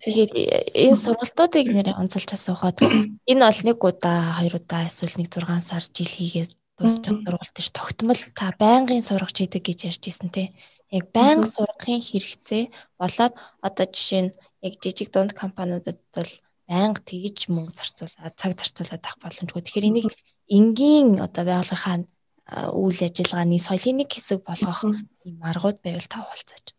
[0.01, 0.31] Тэгээд
[0.73, 2.81] энэ сургалтуудыг нэрээ онцолж асуухад
[3.31, 6.51] энэ бол нэг удаа, хоёр удаа эсвэл нэг 6 сар жил хийгээд
[6.81, 10.49] дуусчих сургалт ш тогтмол та байнгын сургаж идэг гэж ярьж ирсэн те.
[10.89, 12.63] Яг байнга сургахын хэрэгцээ
[12.97, 16.31] болоод одоо жишээ нь яг жижиг дунд компаниудад бол
[16.65, 19.61] байнга тэгж мөнгө зарцуулаад цаг зарцуулаад авах боломжгүй.
[19.61, 20.07] Тэгэхээр энийг
[20.49, 22.10] энгийн одоо байгууллагын
[22.51, 24.83] үйл ажиллагааны соёлын нэг хэсэг болгох
[25.23, 26.75] юм аргууд байвал та хуваалцаач.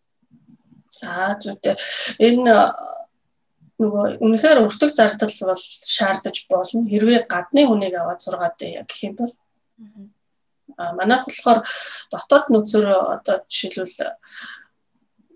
[0.93, 1.77] За зүйтэй.
[2.21, 2.53] Энэ
[3.81, 5.63] нөгөө үнэхээр өртөг зардал бол
[5.97, 6.85] шаардаж болно.
[6.85, 9.33] Хэрвээ гадны хүнийг аваад сургаад яг гэх юм бол
[10.77, 11.61] а манайх болохоор
[12.13, 14.17] дотоод нөөцөөр одоо жишээлбэл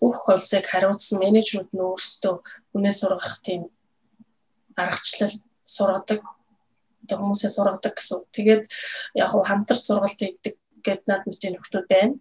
[0.01, 2.35] бүх холсыг хариуцсан менежерүүд нь өөрсдөө
[2.77, 3.69] үнээ сургах тийм
[4.77, 6.21] аргачлал сургадаг
[7.07, 8.19] одоо хүмүүсээ сургадаг гэсэн.
[8.35, 8.63] Тэгээд
[9.23, 10.55] яг хуу хамтарч сургалт хийдэг
[10.87, 12.15] гэд над мэтийн нөхдүүд байна.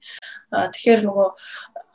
[0.53, 1.29] А тэгэхээр нөгөө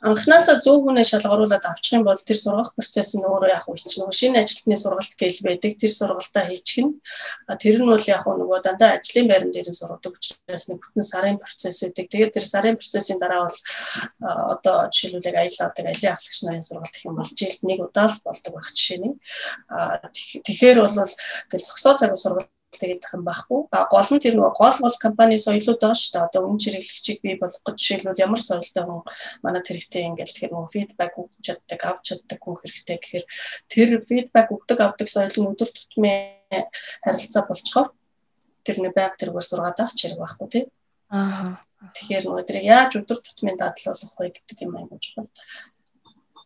[0.01, 4.17] анханасаа зөв хүнээ шалгаруулад авчих юм бол тэр сургах процесс нь өөрөө яг үуч нөгөө
[4.17, 6.93] шинэ ажилтны сургалт гээл байдаг тэр сургалтаа хийчих нь
[7.61, 11.85] тэр нь бол яг нөгөө дандаа ажлын байран дээр сургадаг учраас нэг бүтэн сарын процесс
[11.85, 13.59] үүдэг тэгээд тэр сарын процессын дараа бол
[14.57, 18.25] одоо жишээлбэл яг аялаадаг аялын ахлагч нарын сургалт гэх юм бол жилд нэг удаа л
[18.25, 19.15] болдог байх жишээ нь
[20.49, 23.67] тэгэхээр бол тэгэл зөксөө цаг сургалт их юм байхгүй.
[23.71, 26.27] А гол нь тэр нөгөө гол гол компани соёлууд байгаа шүү дээ.
[26.27, 29.01] Одоо үнэ хэрэглэгчийг бий болгох гэж жишээлбэл ямар соёлтой хүн
[29.43, 33.25] манад хэрэгтэй ингээл тэгэхээр нөгөө фидбек өгч чаддаг, авч чаддаг хүн хэрэгтэй гэхээр
[33.67, 36.65] тэр фидбек өгдөг авдаг соёл нь өдөр тутмын
[37.03, 37.89] харилцаа болцохоор
[38.63, 40.65] тэр нэг байг тэргээр сургаад авах хэрэг байхгүй тий.
[41.11, 41.59] Аа.
[41.81, 45.29] Тэгэхээр нөгөө тэр яаж өдөр тутмын дадлуулах вэ гэдэг юм аягүй чухал.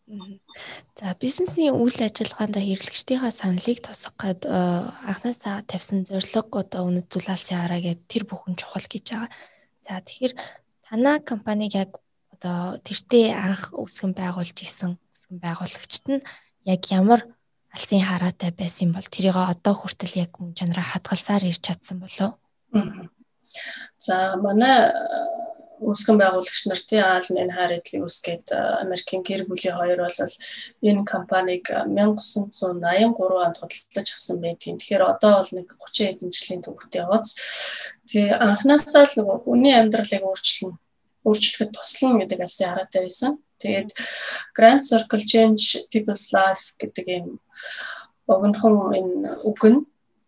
[0.06, 4.54] За бизнесний үйл ажиллагаанд хэрэглэгчдийнхаа саналыг тусгах гээд э,
[5.10, 9.32] анхнаасаа тавьсан зорилго одоо үнэт зүйл алсын хараа гэдэг тэр бүхэн чухал гэж байгаа.
[9.82, 10.34] За тэгэхээр
[10.86, 12.06] танаа компаниг яг
[12.38, 16.22] одоо тэртээ анх үүсгэн байгуулж исэн үүсгэн байгуулагчд нь
[16.70, 17.26] яг ямар
[17.74, 22.38] алсын хараатай байсан бол тэрийг одоо хүртэл яг мөн чанараа хадгалсаар ирж чадсан болов.
[23.98, 24.94] За манай
[25.80, 28.48] үүсгэн байгуулагч нар тий Аалмын хайр эдлийн үүсгээд
[28.84, 30.36] Америкийн гэр бүлийн хоёр бол
[30.88, 34.80] энэ компанийг 1983 онд худалдаж авсан байдгийн.
[34.80, 37.28] Тэгэхээр одоо бол нэг 30 хэдэн жилийн төвхтэй яваац.
[38.08, 40.74] Тэгээ анхнаасаа л нөгөө хүний амьдралыг өөрчлөн
[41.26, 43.32] өөрчлөхөд туслана гэдэг алсын хараатай байсан.
[43.60, 43.90] Тэгээд
[44.56, 47.28] Grand Circle Change People's Life гэдэг юм
[48.28, 49.80] богинохон энэ үг нь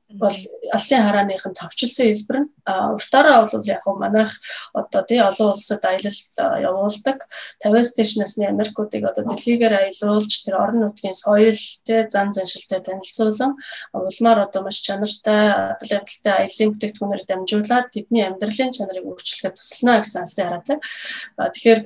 [0.10, 0.32] бол
[0.72, 2.50] алсын харааныхын товчлсон хэлбэр нь
[2.96, 4.32] уртаараа бол яг хөө манайх
[4.72, 6.20] одоо тий олон улсад аялал
[6.64, 7.28] явуулдаг
[7.60, 13.60] 50-аас дээш насны Америкуудыг одоо дэлхийгээр аялуулж тэр орон нутгийн соёл тий зан заншилтай танилцуулан
[13.92, 20.24] улмаар одоо маш чанартай адал явдалтай аялын бүтээгдэхүүнээр дамжуулаад тэдний амьдралын чанарыг өөрчлөхөд туслана гэсэн
[20.24, 20.78] алсын хараатай.
[21.36, 21.80] Тэгэхээр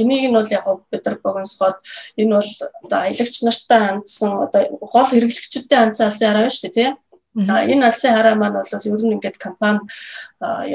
[0.00, 1.78] энийг нь бол яг бид нар богиносгоод
[2.16, 2.52] энэ бол
[2.84, 7.07] одоо аялагч нартай хандсан одоо гол хэрэглэгчтэй хандсан алсын хараа байна шүү дээ тий
[7.38, 9.78] Энэ алсын хараа маань бол ер нь ингээд компани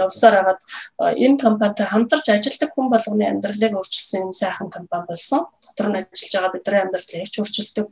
[0.04, 0.62] явсаар хагаад
[1.26, 5.52] энэ компанитай хамтарч ажилладаг хүн болгоны амьдралыг өөрчилсөн юм сайхан компани болсон.
[5.68, 7.88] Дотор нь ажиллаж байгаа бидний амьдралыг их өөрчилдөг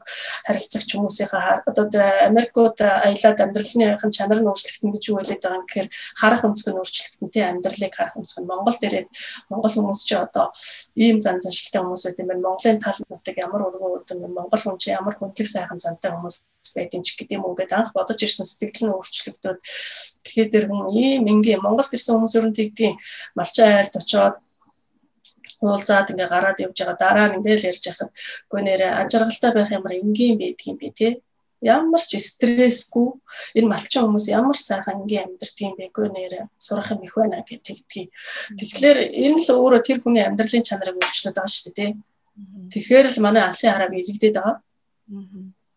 [0.47, 1.85] харилцагч хүмүүсийнхээ одоо
[2.31, 5.89] Америкууд аялаад амьдралынхын чанар нь өөрчлөгдөн гэж юу хэлээд байгаа юм гэхээр
[6.21, 8.49] харах өнцөг нь өөрчлөгдөн тий амьдралыг харах өнцөг нь.
[8.51, 9.05] Монгол дээрээ
[9.51, 10.47] Монгол хүмүүс чи одоо
[10.95, 14.95] ийм зан заншилтай хүмүүс үү гэмээр Монголын тал нутаг ямар өргөн өдөр Монгол хүн чи
[14.95, 16.35] ямар хүндлэг сайхан зантай хүмүүс
[16.75, 19.59] байдیں ч гэдэм үү гэдээ анх бодож ирсэн сэтгэл нь өөрчлөгдөд.
[20.25, 22.95] Тэгэхээр тэр хүн ийм ингийн Монголд ирсэн хүмүүс ер нь тэгдгийн
[23.35, 24.35] малчин айлд очоод
[25.61, 26.97] уулзаад ингээ гараад явж байгаа.
[26.97, 28.09] Дараа нь ингээл ярьж яхад
[28.49, 31.09] үгүй нэрээ ажиргалтай байх ямар энгийн байдгийн бэ те?
[31.61, 33.21] Ямар ч стрессгүй.
[33.53, 38.09] Энэ малчин хүмүүс ямар сайхан ингийн амьдртiin бэгүй нэрээ сурах юм их байна гэж тэгдгийг.
[38.57, 41.91] Тэгэхээр энэ л өөрөө тэр хүний амьдралын чанарыг өөрчлөд байгаа шүү дээ.
[42.73, 44.57] Тэгэхээр л манай алсын хараа биелэгдээд байгаа.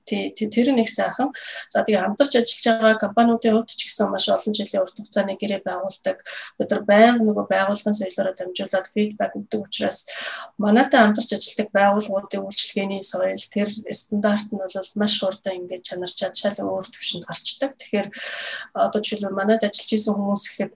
[0.05, 1.33] Тий тэр нэг сайхан.
[1.73, 5.65] За тэгээ хамтарч ажиллаж байгаа компаниудын хувьд ч гэсэн маш олон жилийн урт хугацааны гэрээ
[5.65, 6.21] байгуулдаг.
[6.61, 10.05] Бид нар байнга нөгөө байгууллагын соёлоороо дамжуулаад фидбек өгдөг учраас
[10.61, 16.61] манайтай хамтарч ажилладаг байгууллагуудын үйлчлэгээний соёл тэр стандарт нь бол маш хурдан ингээд чанар чадшаал
[16.61, 17.71] өөр төвшөнд гарчдаг.
[17.81, 18.09] Тэгэхээр
[18.77, 20.73] одоо жишээлбэл манайд ажиллаж исэн хүмүүс ихэд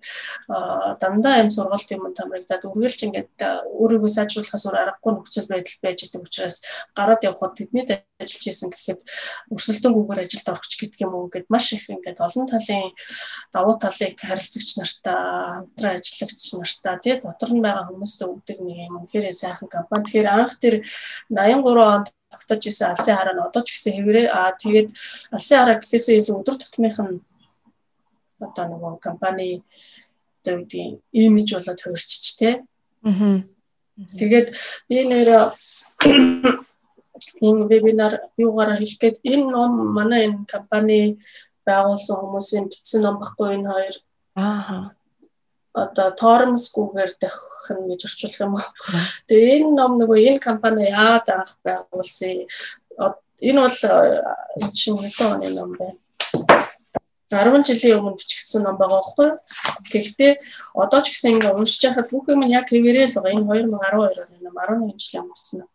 [1.01, 3.37] дандаа юм сургалт юм тамрагдаад үргэлж ингээд
[3.77, 6.57] өөрийгөө сайжруулахаас өөр аргагүй нөхцөл байдал байж байгаа учраас
[6.97, 7.85] гараад явхад тэдний
[8.19, 9.01] ажиллаж исэн гэхэд
[9.55, 12.91] өрсөлдөнгүүгээр ажилд орох ч гэдэг юм уу гэд маш их ингээд олон талын
[13.55, 18.99] давуу талыг харилцагч нартай хамтран ажиллагч нартай тий дотор нь байгаа хүмүүстээ өгдөг нэг юм
[19.07, 20.03] үнэхээр сайхан компани.
[20.03, 20.75] Тэгэхээр анх тэр
[21.31, 24.89] 83 онд тогтоож исэн алсын хараа нь одоо ч гэсэн хэврээ аа тэгээд
[25.39, 27.23] алсын хараа гэхээсээ илүү өдөр тутмынх нь
[28.43, 29.63] одоо нөгөө компани
[30.43, 32.55] одоо үгдийн имиж болоод хувирчч тий.
[33.07, 33.47] Аа.
[34.19, 34.49] Тэгээд
[34.91, 35.55] би нэр
[37.47, 41.01] энэ вебинар юугаараа хэлэх гээд энэ ном манай энэ компани
[41.67, 43.97] байгуулсан хүмүүсийн бичсэн ном баггүй энэ хоёр
[44.37, 44.79] ааха
[45.83, 48.67] одоо тоормсгүйгээр дахин гэж орчуулах юм уу.
[49.29, 52.49] Тэгээ энэ ном нөгөө энэ компани яад анх байгуулсан.
[53.49, 53.79] Энэ бол
[54.79, 55.87] чинь хэдэн оны ном бэ?
[57.31, 59.29] 10 жилийн өмнө бичигдсэн ном байгаа байхгүй.
[59.93, 60.33] Гэхдээ
[60.73, 63.37] одоо ч гэсэн ингээ уншиж байхад бүх юм яг хэвээрээ л байгаа.
[63.37, 65.71] Энэ 2012 оны ном 11 жилийн бичсэн ном.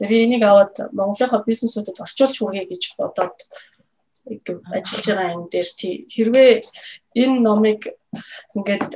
[0.00, 3.36] Тэгээ би энийг аваад Монголынхаа бизнесүүдэд орчуулж хүргэе гэж бодоод
[4.72, 5.68] ажиллаж байгаа юм дээр
[6.12, 6.52] хэрвээ
[7.20, 7.80] энэ номыг
[8.56, 8.92] ингээд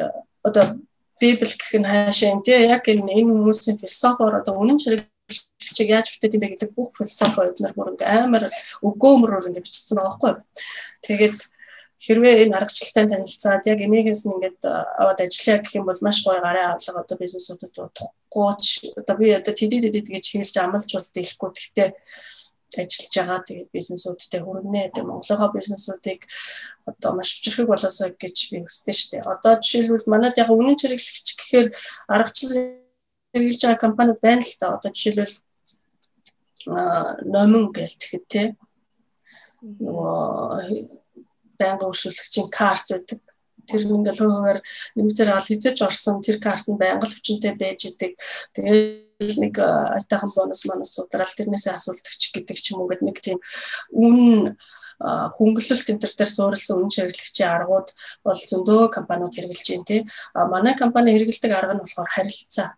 [0.48, 0.64] одоо
[1.20, 5.04] библ гэх нь хаашаа энэ яг энэ энэ хүмүүсийн философиор одоо үнэн чирэг
[5.76, 8.44] чиг яаж бүтээд юм бэ гэдэг бүх философи эднэр бүр ингээ амар
[8.82, 10.32] өгөөмрөөр ингээ бичсэн байгаа байхгүй.
[11.06, 11.36] Тэгээд
[12.02, 16.74] хэрвээ энэ аргачлалтай танилцаад яг энийгээс ингээд аваад ажиллая гэх юм бол маш гоё гарын
[16.74, 18.66] авлага одоо бизнесүүдэд утгахгүй ч
[18.98, 21.88] одоо би одоо тэдэд тэдэд гэж хэлж амлж бол дэлэхгүй гэхдээ
[22.82, 26.20] ажиллаж байгаа тэгээд бизнесүүдтэй хүргэнэ гэдэг Монголынхаа бизнесүүдийг
[26.88, 29.28] одоо маш хүчрхэг болоосоо гэж би хүсдэг шүү дээ.
[29.28, 31.68] Одоо жишээлбэл манайд яг үнэн хэрэглэгч гэхээр
[32.08, 32.56] аргачлал
[33.36, 34.74] хэрэглэж байгаа компаниуд байна л да.
[34.80, 35.36] Одоо жишээлбэл
[37.28, 38.42] номин гээл тэгэхэд те
[39.62, 41.01] нөгөө
[41.62, 43.20] байнгын өршөөлөгчийн карт байдаг.
[43.62, 44.58] Тэр ингээл хуваар
[44.98, 48.18] нэмзэр авал хизэж орсон тэр карт нь байнга л хүчинтэй байж идэг.
[48.54, 53.18] Тэгээд нэг айтайхан бонус манус судрал тэрнээсээ асуулдаг ч гэдэг ч юм уу гэдэг нэг
[53.22, 53.38] тийм
[53.94, 54.58] үн
[54.98, 57.88] хөнгөлөлт төр дээр суурилсан үнэ хэрэглэгчийн аргууд
[58.26, 60.00] бол зөндөө компаниуд хэрэгжилж байна тий.
[60.34, 62.74] Манай компани хэрэгэлдэг арга нь болохоор харилцаа.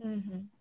[0.00, 0.53] Аа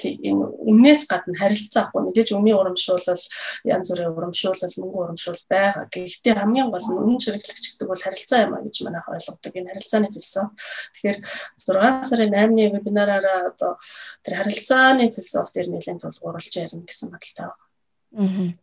[0.00, 3.24] энэ өмнөөс гадна харилцаа ахгүй мэдээж өмнө урамшуулал
[3.64, 5.84] янз бүрийн урамшуулал мөнгө урамшуул байгаа.
[5.92, 9.52] Гэхдээ хамгийн гол нь үнэн хэрэглэгч гэдэг бол харилцаа юм а гэж манайх ойлгодог.
[9.56, 10.54] Энэ харилцааны философи.
[10.94, 13.72] Тэгэхээр 6 сарын 8-ны вебинараараа одоо
[14.24, 18.58] тэр харилцааны философи дээр нэлээд тулгуурлаж ярина гэсэн бодолтой байна.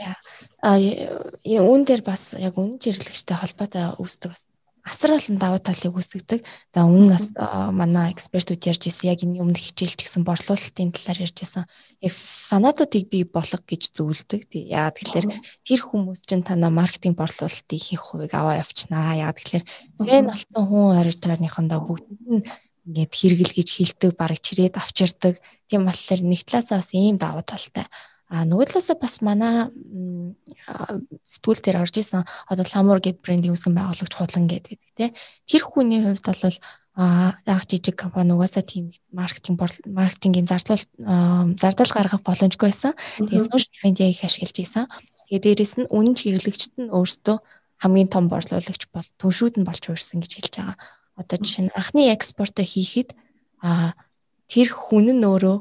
[0.00, 0.14] Аа.
[0.62, 4.46] А үүн дээр бас яг үнэн хэрэглэгчтэй холбоотой үүсдэг бас
[4.86, 6.46] асар олон давуу талыг үүсгдэг.
[6.70, 7.34] За өмнө нас
[7.74, 11.66] манай экспертүүд ярьж ирсэн яг энэ өмнө хичээлч гэсэн борлуулалтын талаар ярьж ирсэн.
[12.06, 14.46] Яг фанатуудыг бий болох гэж зөвлөдөг.
[14.54, 15.26] Яагаад тэгэхээр
[15.66, 19.18] тэр хүмүүс чинь танаа маркетинг борлуулалтыг хийх хувийг аваа явчнаа.
[19.18, 19.64] Яагаад тэгэхээр
[20.06, 22.46] фэн болсон хүн оройторныхондоо бүгд нь
[22.86, 25.42] ингээд хэрэгэл гэж хилдэг, бараг чирээд авчирдаг.
[25.66, 27.90] Тийм болохоор нэг талаасаа бас ийм давуу талтай.
[28.26, 29.70] А нөгөө талаасаа бас манай
[31.22, 35.14] сэтгүүл дээр орж исэн одоо Lamor гэд брендинг үүсгэн байгуулагч хулан гэдэг тийм.
[35.46, 36.58] Тэр хүний хувьд бол
[36.96, 40.82] а яг жижиг компани угаасаа тийм маркетинг маркетингийн зардал
[41.54, 42.98] зардал гаргах боломжгүй байсан.
[43.20, 44.90] Тэгээд social media их ашиглаж исэн.
[45.30, 47.36] Тэгээд дээрэс нь үнэн чиглэгчд нь өөрсдөө
[47.78, 50.76] хамгийн том борлуулагч бол түншүүд нь болж хуурсан гэж хэлж байгаа.
[51.20, 53.12] Одоо жишээ нь анхны экспортоо хийхэд
[53.60, 53.92] а
[54.48, 55.56] тэр хүн нь өөрөө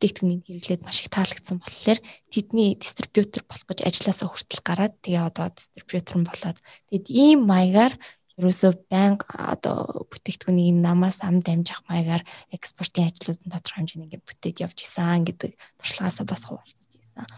[0.00, 2.00] бүтээгдэхүүнийг хэрэглээд маш их таалагдсан болохоор
[2.32, 6.58] тэдний дистрибьютор болох гэж ажилласаа хүртэл гараад тэгээ одоо дистрибьютор нь болоод
[6.88, 7.94] тэгэд ийм маягаар
[8.40, 12.24] ерөөсөө байнга одоо бүтээгдэхүүнийг намаас ам дамжих маягаар
[12.56, 17.28] экспортын ажлуудын тодорхой хэмжээний ингээд бүтээд явж исэн гэдэг туршлагаасаа бас хуваалцж исэн.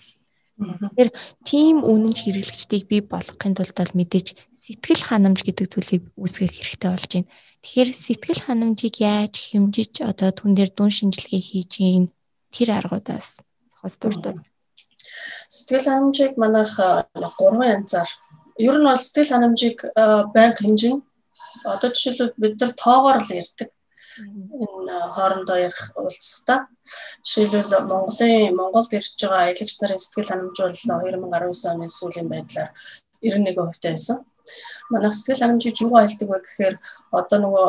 [0.62, 1.11] Тэгэхээр
[1.42, 7.11] тийм үнэнч хэрэглэгчдийг бий болгохын тулд бол мэдээж сэтгэл ханамж гэдэг зүйлийг үүсгэх хэрэгтэй болж
[7.11, 7.31] байна.
[7.66, 12.05] Тэгэхээр сэтгэл ханамжийг яаж хэмжиж одоо түн дээр дүн шинжилгээ хийж ийн
[12.55, 13.41] тэр аргуудаас
[13.81, 14.38] хос дурдаад.
[15.49, 18.11] Сэтгэл ханамжийг манайх 3 янзаар
[18.69, 19.79] ер нь бол сэтгэл ханамжийг
[20.35, 20.97] банк хэмжин
[21.65, 23.71] одоо жишээлбэл бид нар тоогоор л ярьдаг
[24.21, 26.69] энэ хоорондоо ярих уулзалтаа
[27.25, 32.71] жишээлбэл Монголын Монголд ирж байгаа аялагч нарын сэтгэл ханамж бол 2019 оны сүүлийн байдлаар
[33.23, 34.19] 91% байсан.
[34.93, 36.75] Манайх сэтгэл ханамжийг юу айлдаг вэ гэхээр
[37.19, 37.69] одоо нөгөө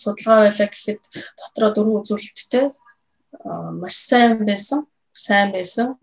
[0.00, 1.02] судалгаа байлаа гэхэд
[1.40, 2.66] дотроо дөрвөн үзүүлэлттэй
[3.80, 5.96] маш сайн байсан, сайн байсан.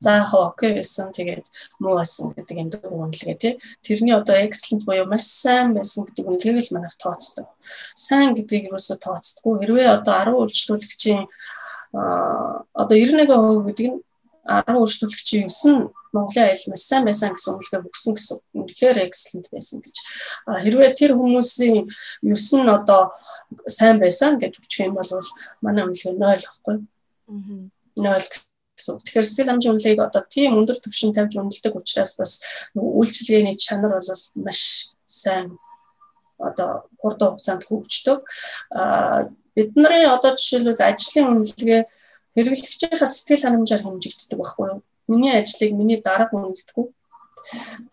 [0.00, 1.12] За окей байсан.
[1.12, 1.44] Тэгээд
[1.78, 3.54] муу байсан гэдэг юм дөрвөн үнэлгээ тий.
[3.84, 7.52] Тэрний одоо excellent буюу маш сайн байсан гэдэг үнэлгээг л манайх тооцдог.
[7.92, 9.60] Сайн гэдгийг юусоо тооцдоггүй.
[9.60, 11.22] Хэрвээ одоо 10 үйлчлүүлэгчийн
[11.92, 14.00] одоо 91% гэдэг нь
[14.46, 18.38] 10 үйлчлүүлэгчийн 9 Монголын аялал маш сайн байсан гэсэн үнэлгээ өгсөн гэсэн.
[18.56, 19.96] Үнэхээр excellent байсан гэж.
[20.64, 21.86] Хэрвээ тэр хүмүүсийн
[22.24, 23.14] 9 нь одоо
[23.70, 25.06] сайн байсан гэж үчих юм бол
[25.62, 26.76] манай үнэлгээ 0 гэхгүй.
[27.30, 27.70] Аа.
[27.94, 28.94] 0 гэсэн.
[29.06, 32.32] Тэгэхээр сэтгэл хангамжийн үнэлгээг одоо тийм өндөр түвшин тавьж үнэлдэг учраас бас
[32.74, 35.60] үйлчилгээний чанар бол маш сайн
[36.40, 38.24] одоо хурдан хугацаанд хөгждөг.
[38.74, 41.82] Аа бидний одоо жишээлбэл ажлын үнэлгээ
[42.34, 44.80] хэрэглэгчийнхаа сэтгэл ханамжаар хэмжигддэг байхгүй юу?
[45.10, 46.86] Миний ажлыг миний дарга үнэлдэггүй.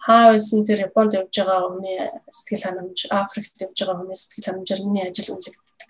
[0.06, 1.98] Хаа байсан тэр Японд явж байгаа хүний
[2.30, 5.90] сэтгэл ханамж, Африкт явж байгаа хүний сэтгэл ханамжаар миний ажил үнэлэгддэг.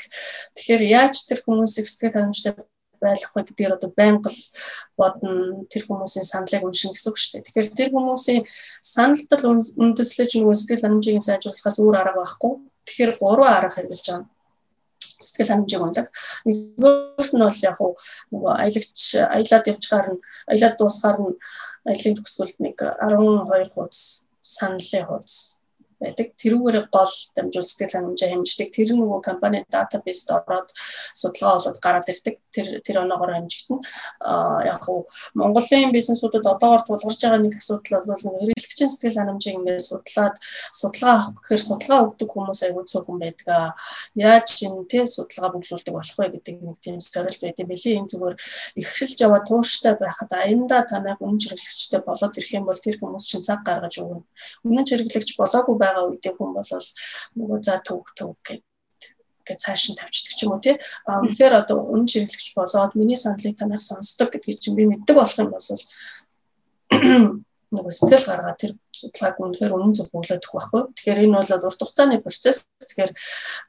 [0.55, 2.53] Тэгэхээр яаж тэр хүмүүсийг сэтгэл ханамжтай
[3.01, 4.41] байх вэ гэдгээр одоо байнга л
[4.95, 7.45] бодно тэр хүмүүсийн саналыг уншина гэсэн үг шүү дээ.
[7.45, 8.41] Тэгэхээр тэр хүмүүсийн
[8.81, 12.53] саналтал үндэслэж нөгөө сэтгэл ханамжийг сайжруулахаас өөр арга байхгүй.
[12.87, 14.36] Тэгэхээр гурван арга хэрэгжилж байгаа
[15.19, 16.09] сэтгэл хангамжийг унлах.
[16.45, 17.77] Нөгөөх нь бол яг
[18.31, 21.35] нөгөө аялагч аялаад явчихаар нь аялаад дуусгаар нь
[21.89, 25.56] аялын төгсгөлд нэг 12 хуудас саналын хуудас
[25.99, 26.27] байдаг.
[26.37, 28.69] Тэрүүгээр гол дамжуул сэтгэл хангамжаа хэмждэг.
[28.73, 30.69] Тэр нөгөө компани database-д ороод
[31.13, 32.35] судалгаа болоод гараад ирдэг.
[32.53, 33.79] Тэр тэр оноогоор хэмжигдэн.
[34.21, 39.87] Аа яг хуу Монголын бизнесүүдэд одоогоор тулгарч байгаа нэг асуудал бол хэрэглэгчийн сэтгэл хангамжийг ингээд
[39.89, 40.35] судлаад
[40.71, 43.73] судалгаа авах гэхээр судалгаа өгдөг хүмүүс аягүй цөөхөн байдаг.
[44.13, 47.97] Яаж энэ тэ судалгаа бүглүүлдэг болох вэ гэдэг нэг тийм сорилт байт юм бэлээ.
[47.97, 48.35] Энэ зүгээр
[48.81, 53.45] ихшилж яваа тууштай байхад аяндаа танайх үнэ хэрэглэгчтэй болоод ирэх юм бол тэр хүмүүс чинь
[53.45, 54.23] цаг гаргаж өгнө.
[54.67, 56.71] Үнэ хэрэглэгч болоогүй байгаа үедээ хүн бол
[57.39, 58.67] нөгөө за төвг төвг гэдэг
[59.47, 60.75] гэж цааш нь тавьчихдаг ч юм уу тий.
[61.07, 65.39] А үнэхээр одоо үнэн чиглэгч болоод миний саналыг танах сонсдог гэдгийг чинь би мэддэг болох
[65.39, 65.63] юм бол
[67.71, 70.81] нөгөө сэтгэл гаргаа тэр судалгааг үнэхээр үнэн зөв бөглөдөх байхгүй.
[70.95, 72.63] Тэгэхээр энэ бол урт хугацааны процесс.
[72.79, 73.11] Тэгэхээр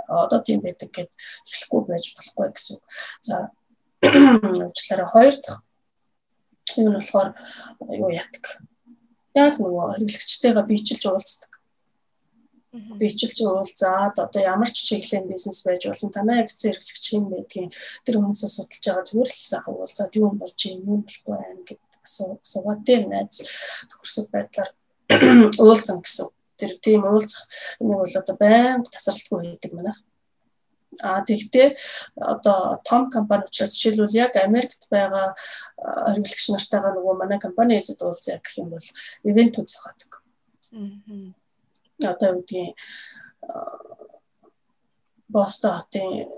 [0.07, 2.79] одоо тийм байдаг гэд эхлэхгүй байж болохгүй гэсэн.
[3.27, 3.35] За
[4.03, 5.59] уучлаарай хоёр дахь
[6.79, 7.31] юм нь болохоор
[7.91, 8.45] юу ятг.
[9.35, 11.58] Яг нөгөө хэрэглэгчтэйгээ биечилж уулздаг
[12.73, 17.71] бичилж уулзаад одоо ямар ч чиглэлийн бизнес байж болно танаа яг зэрэглэгч юм байдгийн
[18.05, 21.81] тэр хүмүүсээ судалж байгаа зүгээр л сайхан уулзаад юу болж юм юу болохгүй байх гэд
[22.05, 23.37] асуугаад тийм найз
[23.91, 24.71] төгсөг байдлаар
[25.65, 26.29] уулзсан гэсэн.
[26.59, 27.45] Тэр тийм уулзах
[27.81, 30.01] нэг бол одоо байнга тасралтгүй хийдэг манайх.
[31.01, 31.79] А тэгтээ
[32.17, 35.37] одоо том компани учраас жишээлбэл яг Америкт байгаа
[35.79, 38.87] хэрэглэгч нартайгаа нөгөө манай компани эзэд уулзъя гэх юм бол
[39.25, 40.13] ивентүүд зохиодог.
[40.75, 41.38] Аа
[42.03, 42.77] одоо юу гэдгийг
[45.29, 46.29] Бостон хотын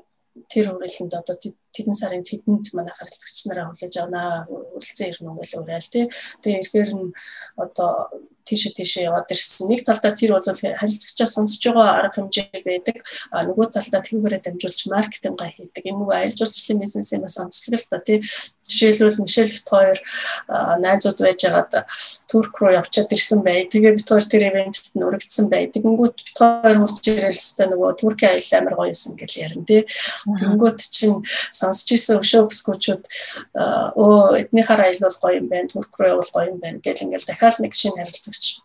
[0.50, 5.88] тэр хүрээлэнд одоо тэдэн сарын тэдэнд манай харилцагч нараа хүлээж авнаа хүрэлцэн ирнэ гэж уриал
[5.90, 6.04] тий.
[6.42, 7.14] Тэгээ ирэхээр нь
[7.54, 8.10] одоо
[8.46, 9.70] тийшээ тийшээ яваад ирсэн.
[9.70, 12.96] Нэг талдаа тэр бол харилцагчаа сонсож байгаа арга хэмжээ байдаг.
[13.30, 15.84] А нөгөө талдаа тэрүүгээрээ дамжуулж маркетингаа хийдэг.
[15.86, 18.18] Энэ нөгөө аялал жуулчлалын бизнесийн бас онцлог л та тий.
[18.70, 19.98] Жишээлбэл Мишель Бит хоёр
[20.78, 21.72] найзууд байж байгаад
[22.30, 23.66] Турк руу явчаад ирсэн бай.
[23.66, 25.66] Тэгээ бит хоёр тэр ивентэд нь урагдсан бай.
[25.74, 29.82] Тэгэнгүүт бит хоёр хурж ирэл өстой нөгөө Туркийн аялал амар гоё юусэн гэж ярина тий.
[30.38, 31.18] Тэгэнгүүт чинь
[31.50, 33.02] сонсч исэн өшөө бүсгүүчүүд
[33.98, 35.68] өө эднийхээ аялал гоё юм байна.
[35.68, 38.62] Турк руу явал гоё юм байна гэл ингээл дахиад нэг шинэ харилцагч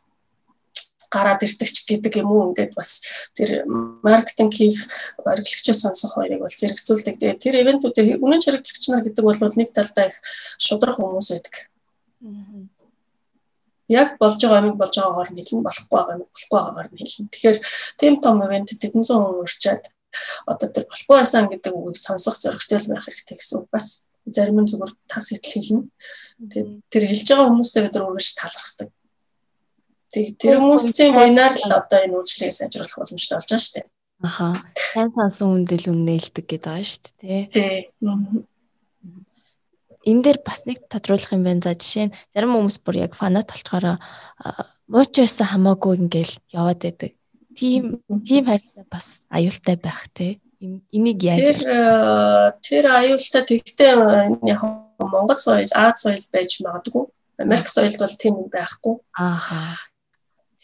[1.12, 3.02] гараад ирдэгч гэдэг юм уу ингээд бас
[3.38, 3.66] тэр
[4.06, 4.80] маркетинг хийх
[5.22, 7.16] хэрэглэгчээс сонсох хоёрыг бол зэрэгцүүлдэг.
[7.20, 10.18] Тэгээ тэр ивентүүдээр үнэн хэрэглэгч нар гэдэг бол нэг талдаа их
[10.58, 11.56] шудрах хүмүүс байдаг.
[13.88, 17.30] Яг болж байгаа юм болж байгаагаар хэлнэ болохгүй байгаа юм болохгүй байгаагаар хэлнэ.
[17.30, 17.58] Тэгэхээр
[18.02, 19.84] тийм том ивент тэдэн зуун хүн урчаад
[20.50, 24.70] одоо тэр болохгүй байсан гэдэг үгийг сонсох зоригтой байх хэрэгтэй гэсэн үг бас зарим нь
[24.70, 25.82] зүгээр тас идэл хэлнэ.
[26.50, 28.90] Тэгээд тэр хэлж байгаа хүмүүстэй бид нар үргэлж талархдаг.
[30.16, 33.88] Тэг тэр хүмүүсийн вебинар л одоо энэ үйлчлэгийг сайжруулах боломжтой болж байгаа шүү дээ.
[34.24, 34.48] Аха.
[34.96, 37.44] Сайн сансан үндэл үнэлдэг гэдэг байгаа шүү дээ.
[37.52, 37.92] Тий.
[40.08, 41.68] Энэ дээр бас нэг тодруулах юм байна.
[41.68, 44.00] За жишээ нь зарим хүмүүс бүр яг фанат болчоороо
[44.88, 47.12] мууч байсан хамаагүй ингээл яваад байдаг.
[47.60, 50.40] Тийм тийм харилцаа бас аюултай байх те.
[50.96, 51.60] Энийг яаж Тэр
[52.64, 54.00] тэр аюултай тэгтээ
[54.48, 54.64] яг
[54.96, 57.04] Монгол соёл, Аз соёл байж магадгүй.
[57.36, 58.96] Америк соёлд бол тийм байхгүй.
[59.12, 59.92] Ааха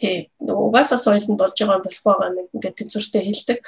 [0.02, 3.60] тий угаасаа соёлд болж байгаа болох байгаа нэг ингээд тэнцвэртэй хэлдэг.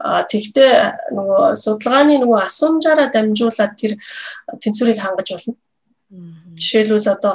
[0.00, 0.72] А тэгтээ
[1.16, 3.92] нөгөө судалгааны нөгөө асуумжаараа дамжуулаад тэр
[4.62, 5.54] тэнцвэрийг хангаж болно.
[6.56, 7.34] Жишээлбэл одоо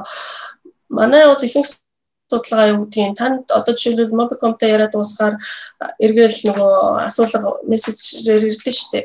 [0.89, 1.69] манай бол ихэнх
[2.29, 5.35] судалгаа юу гэдгийг танд одоо жишээлбэл Mobicom-тай яриад дуусгаар
[6.01, 6.73] эргээл нөгөө
[7.07, 9.01] асуулга мессежээр ирдэ штэ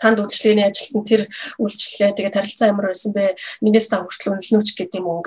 [0.00, 1.22] танд үйлчлэгээний ажилтан тэр
[1.60, 3.36] үйлчлэлээ тэгээд харилцаа ямар байсан бэ?
[3.64, 5.22] Нэгээс та хүртэл үнэлнүүч гэдэг юм уу?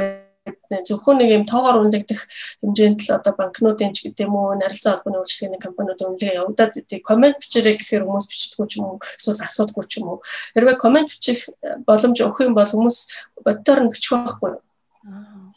[0.67, 2.19] Зөвхөн нэг юм тоогоор үнэлэгдэх
[2.63, 7.01] хэмжээнд л одоо банкнуудын ч гэдэг юм уу нарилцаа холбооны үйлчлэгээний компаниуд үнэлгээ явагдаад идэг.
[7.07, 10.19] Комент бичээрэй гэхээр хүмүүс бичдэггүй ч юм уу эсвэл асуудаггүй ч юм уу.
[10.55, 11.39] Хэрвээ комент бичих
[11.88, 12.97] боломж өгөх юм бол хүмүүс
[13.45, 14.60] боддоор нь бичих байхгүй.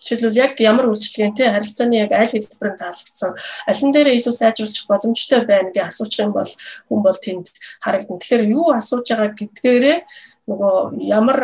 [0.01, 3.37] Жишээлбэл яг ямар үйлчлэгээ те харилцааны яг аль хэлбэрээр таалагдсан
[3.69, 6.51] аль нь дээрээ илүү сайжруулах боломжтой байна гэж асуучих юм бол
[6.89, 7.53] хүн бол тэнд
[7.85, 8.17] харагдана.
[8.17, 9.99] Тэгэхээр юу асууж байгаа гэдгээрээ
[10.49, 10.75] нөгөө
[11.05, 11.39] ямар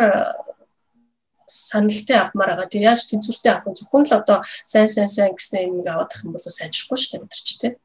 [1.47, 2.67] саналтай авмаар байгаа.
[2.67, 3.79] Тэг яаж тэнцвэртэй авах вэ?
[3.79, 7.23] Зөвхөн л одоо сайн сайн сайн гэсэн юм аваад ах юм бол сайжрахгүй шүү дээ
[7.23, 7.75] бид нар ч тийм.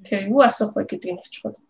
[0.00, 1.60] Тэгэхээр юу асуух вэ гэдгийг нэг чухал.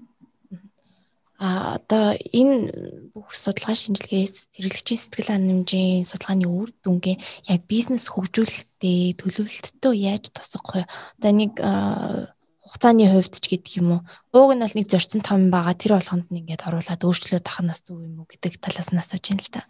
[1.37, 7.17] А одоо энэ бүх судалгаа шинжилгээс хэрэглэгчийн сэтгэл ханамжийн судалгааны үр дүнгээ
[7.53, 10.89] яг бизнес хөгжүүлэлтээ төлөвлөлтөд яаж тусах вэ?
[11.21, 14.03] Одоо нэг хугацааны хувьд ч гэдэг юм уу.
[14.33, 17.73] Ууг нь бол нэг зорьсон том байгаа тэр болгонд нь ингээд оруулаад өөрчлөлт авах нь
[17.85, 19.63] зөв юм уу гэдэг талаас нь асууж байна л да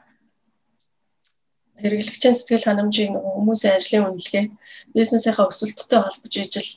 [1.83, 4.45] хэрэглэгчийн сэтгэл ханамжийг хүмүүсийн ажлын үнэлгээ
[4.97, 6.71] бизнесийнхаа өсөлттэй холбож ижил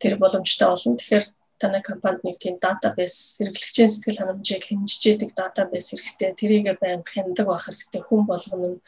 [0.00, 0.96] тэр боломжтой болно.
[0.96, 1.24] Тэгэхээр
[1.58, 6.34] танай компанид нэг тийм датабейс хэрэглэгчийн сэтгэл ханамжийг хэмжиж яадаг датабейс хэрэгтэй.
[6.34, 8.02] Тэрийг байнга хяндаг байх хэрэгтэй.
[8.02, 8.78] Хүн болгоно нь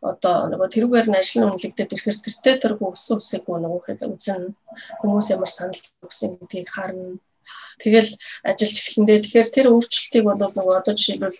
[0.00, 4.42] одоо нөгөө тэрүүгээр нь ажил нь үнэлэгдээд ирэхээр тэртээ тэргүй өсөн үсээгүй нөгөөхийг үзэн
[5.02, 7.18] хүмүүс ямар санал өгсөн гэдгийг харна.
[7.78, 8.10] Тэгэл
[8.42, 11.38] ажиллаж эхлэндээ тэгэхээр тэр өөрчлөлтийг бол нөгөө одоо жишээлбэл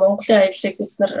[0.00, 1.12] Монголын аяллыг бид нар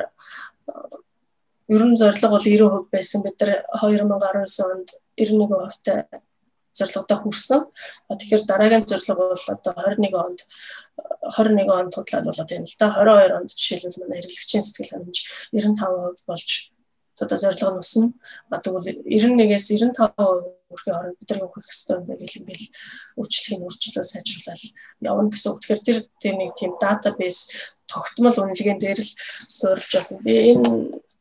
[1.68, 3.22] ер нь зорилго бол 90% байсан.
[3.22, 5.98] Бид нар 2019 онд 91%-тай
[6.78, 7.60] зорилгодоо хүрсэн.
[8.08, 10.40] Тэгэхээр дараагийн зорилго бол одоо 21 онд
[11.36, 12.88] 21 онд худлаад болоод байна л да.
[12.94, 15.18] 22 онд жишээлбэл манай хэрэглэгчийн сэтгэл ханамж
[15.52, 16.50] 95% болж
[17.20, 18.06] одоо зорилго нь өснө.
[18.62, 22.64] Тэгвэл 91-ээс 95% үрхийн хооронд бид нар юу хийх ёстой юм бэ гэх юм бэл
[23.18, 24.62] өөрчлөхийн өөрчлөлөө сайжруулаад
[25.00, 25.60] явна гэсэн үг.
[25.64, 27.42] Тэгэхээр тэр тэр нэг тийм database
[27.88, 29.12] тогтмол үнэлгээнд дээр л
[29.48, 30.22] суурилж байна.
[30.24, 30.68] Би энэ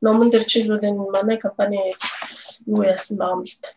[0.01, 1.79] номон дээр жишээлбэл энэ манай компани
[2.67, 3.69] юу яасан байгаа юм л та.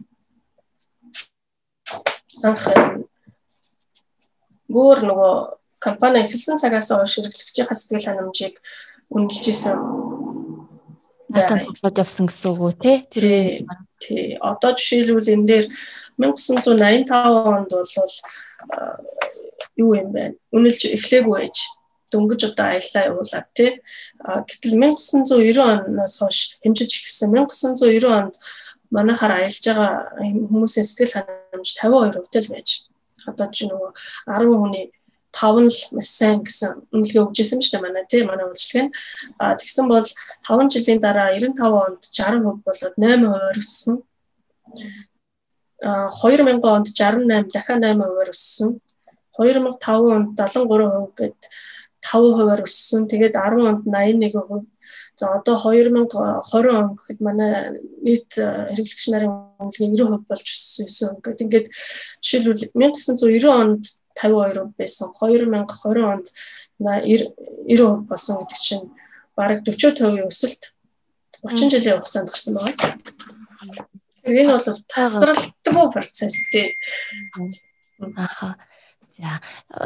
[2.43, 2.65] Анх
[4.69, 5.35] бүр нөгөө
[5.79, 8.57] компани эхэлсэн цагаас хойш хэрэглэгчийн сэтгэл ханамжийг
[9.11, 9.79] үнэлж исэн.
[11.31, 13.27] Надад болоод явсан гэсэн үг үү те тэр
[14.03, 15.67] тий одоо жишээлбэл энэ дээр
[16.19, 17.11] 1985
[17.55, 17.93] онд бол
[19.77, 20.37] юу юм бэ?
[20.53, 21.57] Үнэлж эхлээгүй байж
[22.13, 23.71] дөнгөж одоо аяллаа явуулаад тий
[24.49, 28.35] гэтэл 1990 оноос хойш хэмжиж ихсэн 1990 онд
[28.91, 29.93] манайхаар аялж байгаа
[30.51, 32.69] хүмүүсийн сэтгэл ханамж 52% л байж
[33.31, 33.91] одоо чи нөгөө
[34.27, 34.87] 10 хүний
[35.33, 38.95] 5 л маш сайн гэсэн үнэлгээ өгч ирсэн шүү дээ манай тий манай үйлчлэг нь.
[39.39, 43.97] А тэгсэн бол 5 жилийн дараа 95 онд 60% болоод 8% өссөн.
[45.87, 48.71] А 2000 онд 68 дахиад 8% өссөн.
[49.39, 51.39] 2005 онд 73% гээд
[52.05, 53.09] 5%-аар өссөн.
[53.09, 54.67] Тэгээд 10 онд 81%.
[55.21, 61.21] За одоо 2020 он гэхэд манай нийт хэрэглэгч нарын үнэлгээ 90% болж өссөн.
[61.21, 61.67] Ингээд ингээд
[62.25, 63.85] жишээлбэл 1990 онд
[64.17, 65.09] 52% байсан.
[65.21, 66.27] 2020 онд
[66.81, 68.89] 90% болсон гэдэг чинь
[69.37, 70.73] бараг 40% өсөлт
[71.45, 72.97] 30 жилийн хугацаанд гарсан байгаа.
[74.25, 76.77] Энэ бол тасралтгүй процесс тий.
[78.17, 78.57] Аха.
[79.21, 79.41] За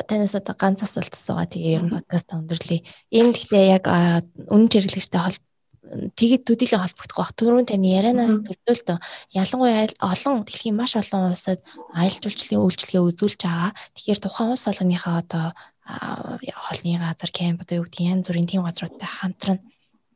[0.09, 2.87] танаас одоо ганц асуулт асуугаа тэгээ ер нь подкаст өндөрлөе.
[3.11, 5.53] Энэ гэхдээ яг үнэн хэрэглэгчтэй холбоо
[6.16, 7.32] тэгэд төдийлөн холбогдох бах.
[7.37, 8.99] Түрүүн таны ярианаас төрөлтөө
[9.37, 11.61] ялангуяа олон дэлхийн маш олон улсад
[11.93, 13.72] аялал жуулчлалын үйлчлэгээ үзүүлж байгаа.
[13.93, 15.47] Тэгэхээр тухайн улс болгоныхаа одоо
[15.85, 19.61] холны газар кемп одоо юу гэдэг янз бүрийн тийм газруудтай хамтран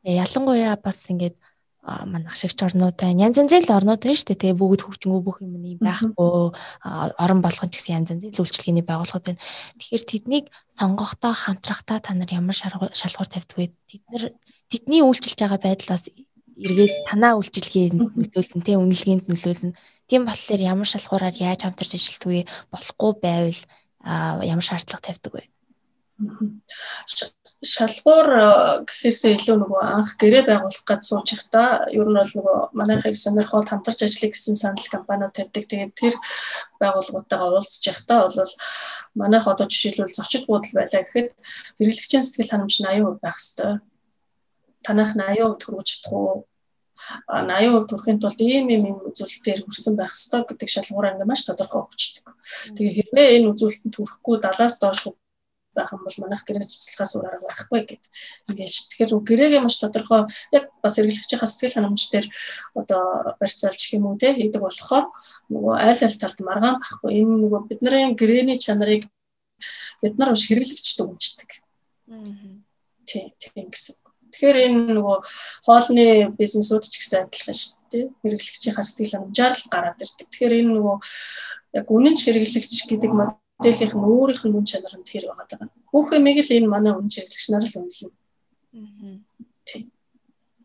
[0.03, 1.37] ялангуяа бас ингээд
[1.83, 3.31] манах шигч орнууд байна.
[3.31, 4.41] Янз янзын л орнууд байна шүү дээ.
[4.43, 6.51] Тэгээ бүгд хөгжингөө бүх юм юм байхгүй.
[7.15, 9.43] Орон болгон ч гэсэн янз янзын үйлчлэгээний байгууллагууд байна.
[9.79, 13.71] Тэгэхээр тэднийг сонгохдоо хамтрахтаа та нар ямар шалгуур тавьдаг вэ?
[13.87, 14.23] Тэд нар
[14.67, 16.11] тэдний үйлчилж байгаа байдлаас
[16.59, 19.77] эргээд танаа үйлчилгээнд нөлөөлнө те үнэлгээнд нөлөөлнө.
[20.11, 22.41] Тийм болохоор ямар шалгуураар яаж хамтарч ажилладаг вэ?
[22.75, 23.61] Болохгүй байвал
[24.43, 25.43] ямар шаардлага тавьдаг вэ?
[27.59, 28.27] Шалгуур
[28.87, 33.67] гэхээсээ илүү нөгөө анх гэрээ байгуулах гэж сууж байхдаа ер нь бол нөгөө манайхыг сонирхоод
[33.67, 35.67] хамтарч ажиллая гэсэн санал компаниуд тавьдаг.
[35.67, 36.15] Тэгээд тэр
[36.79, 38.53] байгууллагуудтайгаа уулзж байхдаа бол
[39.19, 41.35] манайх одоо жишээлбэл зочид буудал байлаа гэхэд
[41.83, 43.83] хэрэглэгчийн сэтгэл ханамж 80% байх хэвээр
[44.79, 46.47] танах 80% төрүүлж чадах уу
[47.27, 51.83] 80% төрөхийн тулд ийм ийм ийм үзүүлэлтээр хүрсэн байх ёстой гэдэг шалгуураа ингээ маш тодорхой
[51.83, 52.27] өгчдөг.
[52.75, 54.99] Тэгээ хэрвээ энэ үзүүлэлтэнд хүрэхгүй 70-аас доош
[55.79, 58.03] байх юм бол манайх гэрээ цуцлахаас өөр арга байхгүй гэд
[58.51, 60.21] ингээд тэгэхээр гэрээгээ маш тодорхой
[60.51, 62.27] яг бас эргэлэгчийн сэтгэл ханамж дээр
[62.75, 63.01] одоо
[63.39, 65.07] барьцаалж гэх юм уу те хийдэг болохоор
[65.47, 69.07] нөгөө айл айл талд маргаан байхгүй энэ нөгөө бидний гэрээний чанарыг
[70.01, 71.49] бид нар маш хэрэглэгчд өгчдөг.
[73.05, 73.95] Тийм тийм гэсэн.
[74.29, 75.17] Тэгэхээр энэ нөгөө
[75.65, 76.05] хоолны
[76.37, 78.05] бизнесүүд ч гэсэн адилхан шүү дээ.
[78.23, 80.27] Хэрэглэгчийн сэтгэл ханамжаар л гараад ирдэг.
[80.29, 80.95] Тэгэхээр энэ нөгөө
[81.81, 83.11] яг үнэн ч хэрэглэгч гэдэг
[83.59, 85.67] моделийнх нь өөрийнх нь үн чанар нь тэр байгаа даа.
[85.91, 89.19] Бүх юмыг л энэ манай үнэн хэрэглэгч нар л үнэлнэ.
[89.67, 89.91] Тийм.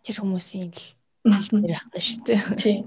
[0.07, 0.83] Тэр хүмүүсийн л
[1.35, 2.43] хэлбэр байна шүү дээ.
[2.55, 2.83] Тийм.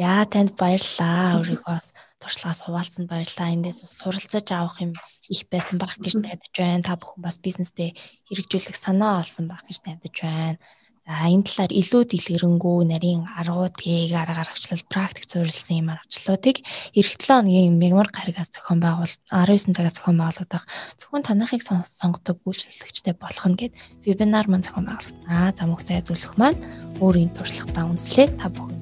[0.00, 1.36] Яа танд баярлалаа.
[1.40, 1.78] Өөрийгөө
[2.16, 3.52] туршлагаас хуваалцсанд баярлалаа.
[3.52, 4.92] Эндээс суралцаж авах юм
[5.28, 6.86] их байсан байх гэж найдаж байна.
[6.86, 7.92] Та бүхэн бас бизнесдээ
[8.30, 10.58] хэрэгжүүлэх санаа олсон байх гэж найдаж байна.
[11.06, 16.66] За энэ талаар илүү дэлгэрэнгүй нарийн аргуудыг арга гаргачлал практик суурилсан юм аргачлалуудыг
[16.98, 20.66] эх 7 өдрийн мегмар гарагаас зохион байгуул 19 цагаас зохион байгуулагдах
[20.98, 25.54] зөвхөн танахыг сонгодог үйлчлэгчтэй болох нь гэд вебинар маань зохион байгуулагдана.
[25.54, 26.58] За мөх зай зөвлөх маань
[26.98, 28.74] өөрийн туршлагатаа үндэслээд та бүхэн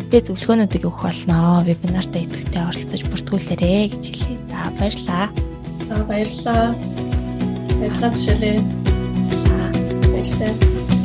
[0.00, 1.60] үдээ зөвлөгөөнүүдийг өгөх болно.
[1.60, 4.40] Вебинартаа идэвхтэй оролцож бүртгүүлээрэй гэж хэлье.
[4.48, 5.28] За баярлалаа.
[5.92, 6.72] За баярлалаа.
[7.76, 8.64] Баярлалаа бишэлээ.
[10.08, 10.95] Баярлалаа.